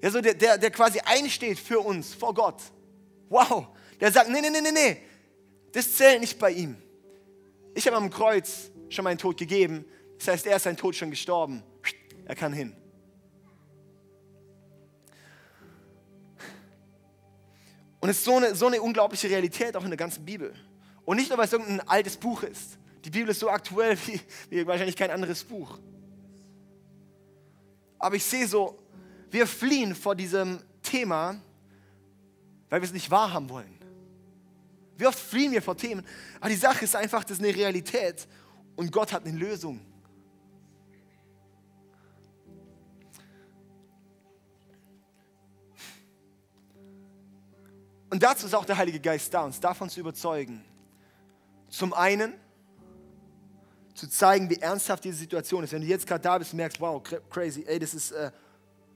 ja, 0.01 0.10
so 0.10 0.21
der, 0.21 0.34
der, 0.34 0.58
der 0.58 0.71
quasi 0.71 0.99
einsteht 0.99 1.60
für 1.60 1.80
uns 1.80 2.13
vor 2.13 2.34
Gott. 2.34 2.62
Wow, 3.30 3.67
der 3.99 4.12
sagt, 4.12 4.30
nee, 4.30 4.39
nee, 4.39 4.49
nee, 4.49 4.62
nee, 4.62 4.71
nee, 4.71 4.97
das 5.73 5.95
zählt 5.95 6.21
nicht 6.21 6.39
bei 6.39 6.51
ihm. 6.51 6.77
Ich 7.75 7.86
habe 7.88 7.97
am 7.97 8.10
Kreuz 8.10 8.71
schon 8.89 9.03
meinen 9.03 9.17
Tod 9.17 9.38
gegeben, 9.38 9.86
das 10.17 10.30
heißt, 10.30 10.47
er 10.47 10.56
ist 10.56 10.63
sein 10.63 10.77
Tod 10.77 10.95
schon 10.95 11.10
gestorben. 11.10 11.62
Er 12.27 12.35
kann 12.35 12.51
hin. 12.51 12.75
Und 18.01 18.09
es 18.09 18.17
ist 18.17 18.25
so 18.25 18.35
eine, 18.35 18.53
so 18.53 18.67
eine 18.67 18.81
unglaubliche 18.81 19.29
Realität 19.29 19.77
auch 19.77 19.83
in 19.83 19.89
der 19.89 19.97
ganzen 19.97 20.25
Bibel. 20.25 20.53
Und 21.05 21.15
nicht 21.17 21.29
nur, 21.29 21.37
weil 21.37 21.45
es 21.45 21.53
irgendein 21.53 21.87
altes 21.87 22.17
Buch 22.17 22.43
ist. 22.43 22.77
Die 23.05 23.09
Bibel 23.09 23.29
ist 23.29 23.39
so 23.39 23.49
aktuell 23.49 23.97
wie, 24.05 24.19
wie 24.49 24.67
wahrscheinlich 24.67 24.97
kein 24.97 25.09
anderes 25.09 25.41
Buch. 25.45 25.79
Aber 27.97 28.17
ich 28.17 28.25
sehe 28.25 28.45
so, 28.45 28.77
wir 29.31 29.47
fliehen 29.47 29.95
vor 29.95 30.13
diesem 30.13 30.59
Thema, 30.83 31.41
weil 32.69 32.81
wir 32.81 32.87
es 32.87 32.93
nicht 32.93 33.09
wahrhaben 33.09 33.49
wollen. 33.49 33.73
Wie 34.97 35.07
oft 35.07 35.17
fliehen 35.17 35.53
wir 35.53 35.61
vor 35.61 35.77
Themen? 35.77 36.05
Aber 36.41 36.49
die 36.49 36.55
Sache 36.57 36.83
ist 36.83 36.95
einfach, 36.95 37.23
das 37.23 37.39
ist 37.39 37.43
eine 37.43 37.55
Realität 37.55 38.27
und 38.75 38.91
Gott 38.91 39.13
hat 39.13 39.25
eine 39.25 39.37
Lösung. 39.37 39.79
Und 48.09 48.23
dazu 48.23 48.45
ist 48.45 48.53
auch 48.53 48.65
der 48.65 48.77
Heilige 48.77 48.99
Geist 48.99 49.33
da, 49.33 49.43
uns 49.43 49.59
davon 49.59 49.89
zu 49.89 49.99
überzeugen. 49.99 50.63
Zum 51.69 51.93
einen 51.93 52.33
zu 53.93 54.07
zeigen, 54.07 54.49
wie 54.49 54.55
ernsthaft 54.55 55.03
diese 55.03 55.17
Situation 55.17 55.63
ist. 55.63 55.73
Wenn 55.73 55.81
du 55.81 55.87
jetzt 55.87 56.07
gerade 56.07 56.21
da 56.21 56.37
bist 56.37 56.53
und 56.53 56.57
merkst, 56.57 56.79
wow, 56.79 57.01
crazy, 57.29 57.65
ey, 57.67 57.79
das 57.79 57.93
ist 57.93 58.11
äh, 58.11 58.31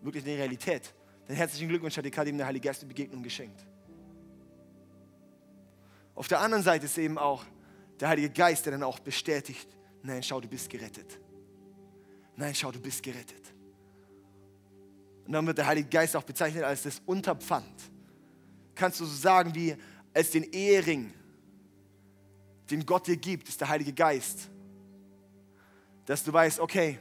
wirklich 0.02 0.24
eine 0.24 0.36
Realität, 0.36 0.94
dann 1.28 1.36
herzlichen 1.36 1.68
Glückwunsch, 1.68 1.98
hat 1.98 2.06
dir 2.06 2.12
gerade 2.12 2.30
eben 2.30 2.38
der 2.38 2.48
Heilige 2.48 2.68
Geist 2.68 2.82
eine 2.82 2.88
Begegnung 2.90 3.24
geschenkt. 3.24 3.66
Auf 6.16 6.28
der 6.28 6.40
anderen 6.40 6.64
Seite 6.64 6.86
ist 6.86 6.98
eben 6.98 7.18
auch 7.18 7.44
der 8.00 8.10
Heilige 8.10 8.30
Geist, 8.30 8.66
der 8.66 8.74
dann 8.74 8.84
auch 8.84 9.00
bestätigt, 9.00 9.68
nein, 10.04 10.22
schau, 10.22 10.40
du 10.40 10.48
bist 10.48 10.70
gerettet. 10.70 11.20
Nein, 12.36 12.54
schau, 12.56 12.72
du 12.72 12.80
bist 12.80 13.02
gerettet. 13.04 13.54
Und 15.26 15.34
dann 15.34 15.46
wird 15.48 15.58
der 15.58 15.68
Heilige 15.68 15.90
Geist 15.90 16.16
auch 16.16 16.24
bezeichnet 16.24 16.64
als 16.64 16.84
das 16.84 17.02
Unterpfand 17.06 17.92
kannst 18.82 19.00
du 19.00 19.06
so 19.06 19.16
sagen 19.16 19.54
wie 19.54 19.76
als 20.12 20.32
den 20.32 20.42
Ehering, 20.42 21.14
den 22.72 22.84
Gott 22.84 23.06
dir 23.06 23.16
gibt, 23.16 23.48
ist 23.48 23.62
der 23.62 23.70
Heilige 23.70 23.94
Geist. 23.94 24.50
Dass 26.08 26.24
du 26.24 26.34
weißt, 26.34 26.60
okay, 26.60 26.98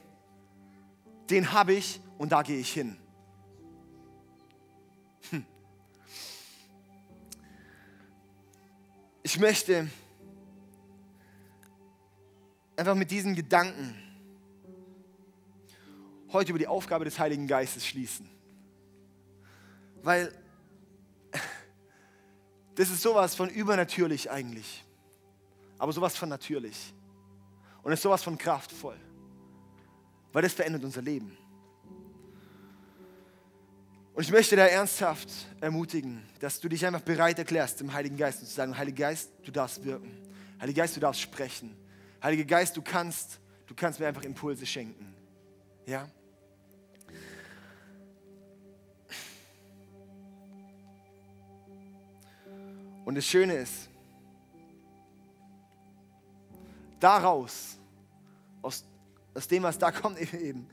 den 1.30 1.52
habe 1.52 1.72
ich 1.72 1.98
und 2.18 2.32
da 2.32 2.42
gehe 2.42 2.58
ich 2.58 2.70
hin. 2.70 2.98
Hm. 5.30 5.46
Ich 9.22 9.38
möchte 9.38 9.88
einfach 12.76 12.94
mit 12.94 13.10
diesen 13.10 13.34
Gedanken 13.34 13.94
heute 16.30 16.50
über 16.50 16.58
die 16.58 16.66
Aufgabe 16.66 17.06
des 17.06 17.18
Heiligen 17.18 17.46
Geistes 17.46 17.86
schließen. 17.86 18.28
Weil 20.02 20.30
das 22.80 22.88
ist 22.88 23.02
sowas 23.02 23.34
von 23.34 23.50
übernatürlich 23.50 24.30
eigentlich. 24.30 24.86
Aber 25.76 25.92
sowas 25.92 26.16
von 26.16 26.30
natürlich. 26.30 26.94
Und 27.82 27.92
es 27.92 27.98
ist 27.98 28.04
sowas 28.04 28.22
von 28.22 28.38
kraftvoll. 28.38 28.96
Weil 30.32 30.40
das 30.40 30.54
verändert 30.54 30.82
unser 30.84 31.02
Leben. 31.02 31.36
Und 34.14 34.22
ich 34.22 34.32
möchte 34.32 34.56
da 34.56 34.64
ernsthaft 34.64 35.28
ermutigen, 35.60 36.22
dass 36.38 36.58
du 36.58 36.70
dich 36.70 36.86
einfach 36.86 37.02
bereit 37.02 37.38
erklärst, 37.38 37.80
dem 37.80 37.92
Heiligen 37.92 38.16
Geist 38.16 38.40
zu 38.40 38.46
sagen, 38.46 38.74
Heiliger 38.78 39.08
Geist, 39.08 39.30
du 39.44 39.52
darfst 39.52 39.84
wirken. 39.84 40.16
Heiliger 40.58 40.82
Geist, 40.82 40.96
du 40.96 41.00
darfst 41.00 41.20
sprechen. 41.20 41.76
Heiliger 42.22 42.44
Geist, 42.44 42.78
du 42.78 42.80
kannst, 42.80 43.40
du 43.66 43.74
kannst 43.74 44.00
mir 44.00 44.06
einfach 44.06 44.22
Impulse 44.22 44.64
schenken. 44.64 45.14
Ja? 45.84 46.08
Und 53.10 53.16
das 53.16 53.26
Schöne 53.26 53.54
ist, 53.54 53.88
daraus, 57.00 57.76
aus, 58.62 58.84
aus 59.34 59.48
dem, 59.48 59.64
was 59.64 59.76
da 59.76 59.90
kommt, 59.90 60.16
eben, 60.20 60.68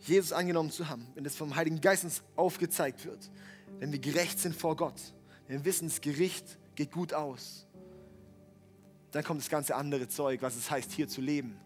Jesus 0.00 0.32
angenommen 0.32 0.70
zu 0.70 0.90
haben, 0.90 1.06
wenn 1.14 1.24
das 1.24 1.34
vom 1.36 1.56
Heiligen 1.56 1.80
Geist 1.80 2.04
uns 2.04 2.22
aufgezeigt 2.36 3.06
wird, 3.06 3.30
wenn 3.78 3.92
wir 3.92 3.98
gerecht 3.98 4.38
sind 4.38 4.54
vor 4.54 4.76
Gott, 4.76 5.00
wenn 5.48 5.60
wir 5.60 5.64
wissen, 5.64 5.88
das 5.88 6.02
Gericht 6.02 6.58
geht 6.74 6.92
gut 6.92 7.14
aus. 7.14 7.66
Dann 9.12 9.24
kommt 9.24 9.40
das 9.40 9.48
ganze 9.48 9.74
andere 9.74 10.06
Zeug, 10.06 10.42
was 10.42 10.56
es 10.56 10.70
heißt, 10.70 10.92
hier 10.92 11.08
zu 11.08 11.22
leben. 11.22 11.56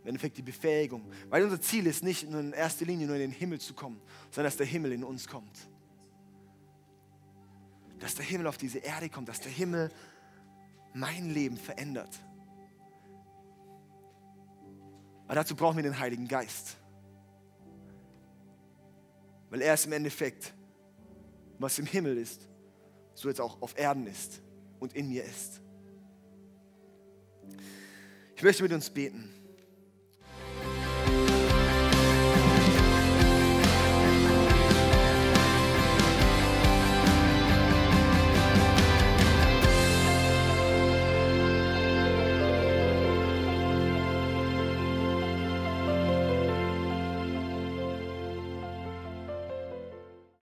Im 0.00 0.08
Endeffekt 0.08 0.38
die 0.38 0.42
Befähigung. 0.42 1.04
Weil 1.28 1.44
unser 1.44 1.60
Ziel 1.60 1.86
ist 1.86 2.02
nicht 2.02 2.22
in 2.22 2.54
erster 2.54 2.86
Linie 2.86 3.06
nur 3.06 3.16
in 3.16 3.20
den 3.20 3.32
Himmel 3.32 3.60
zu 3.60 3.74
kommen, 3.74 4.00
sondern 4.30 4.46
dass 4.46 4.56
der 4.56 4.64
Himmel 4.64 4.92
in 4.92 5.04
uns 5.04 5.28
kommt. 5.28 5.68
Dass 8.02 8.16
der 8.16 8.24
Himmel 8.24 8.48
auf 8.48 8.58
diese 8.58 8.78
Erde 8.78 9.08
kommt, 9.08 9.28
dass 9.28 9.40
der 9.40 9.52
Himmel 9.52 9.88
mein 10.92 11.30
Leben 11.30 11.56
verändert. 11.56 12.18
Aber 15.26 15.36
dazu 15.36 15.54
brauchen 15.54 15.76
wir 15.76 15.84
den 15.84 16.00
Heiligen 16.00 16.26
Geist. 16.26 16.76
Weil 19.50 19.62
er 19.62 19.74
ist 19.74 19.86
im 19.86 19.92
Endeffekt, 19.92 20.52
was 21.60 21.78
im 21.78 21.86
Himmel 21.86 22.18
ist, 22.18 22.48
so 23.14 23.28
jetzt 23.28 23.40
auch 23.40 23.62
auf 23.62 23.78
Erden 23.78 24.08
ist 24.08 24.42
und 24.80 24.94
in 24.94 25.08
mir 25.08 25.22
ist. 25.22 25.60
Ich 28.34 28.42
möchte 28.42 28.64
mit 28.64 28.72
uns 28.72 28.90
beten. 28.90 29.32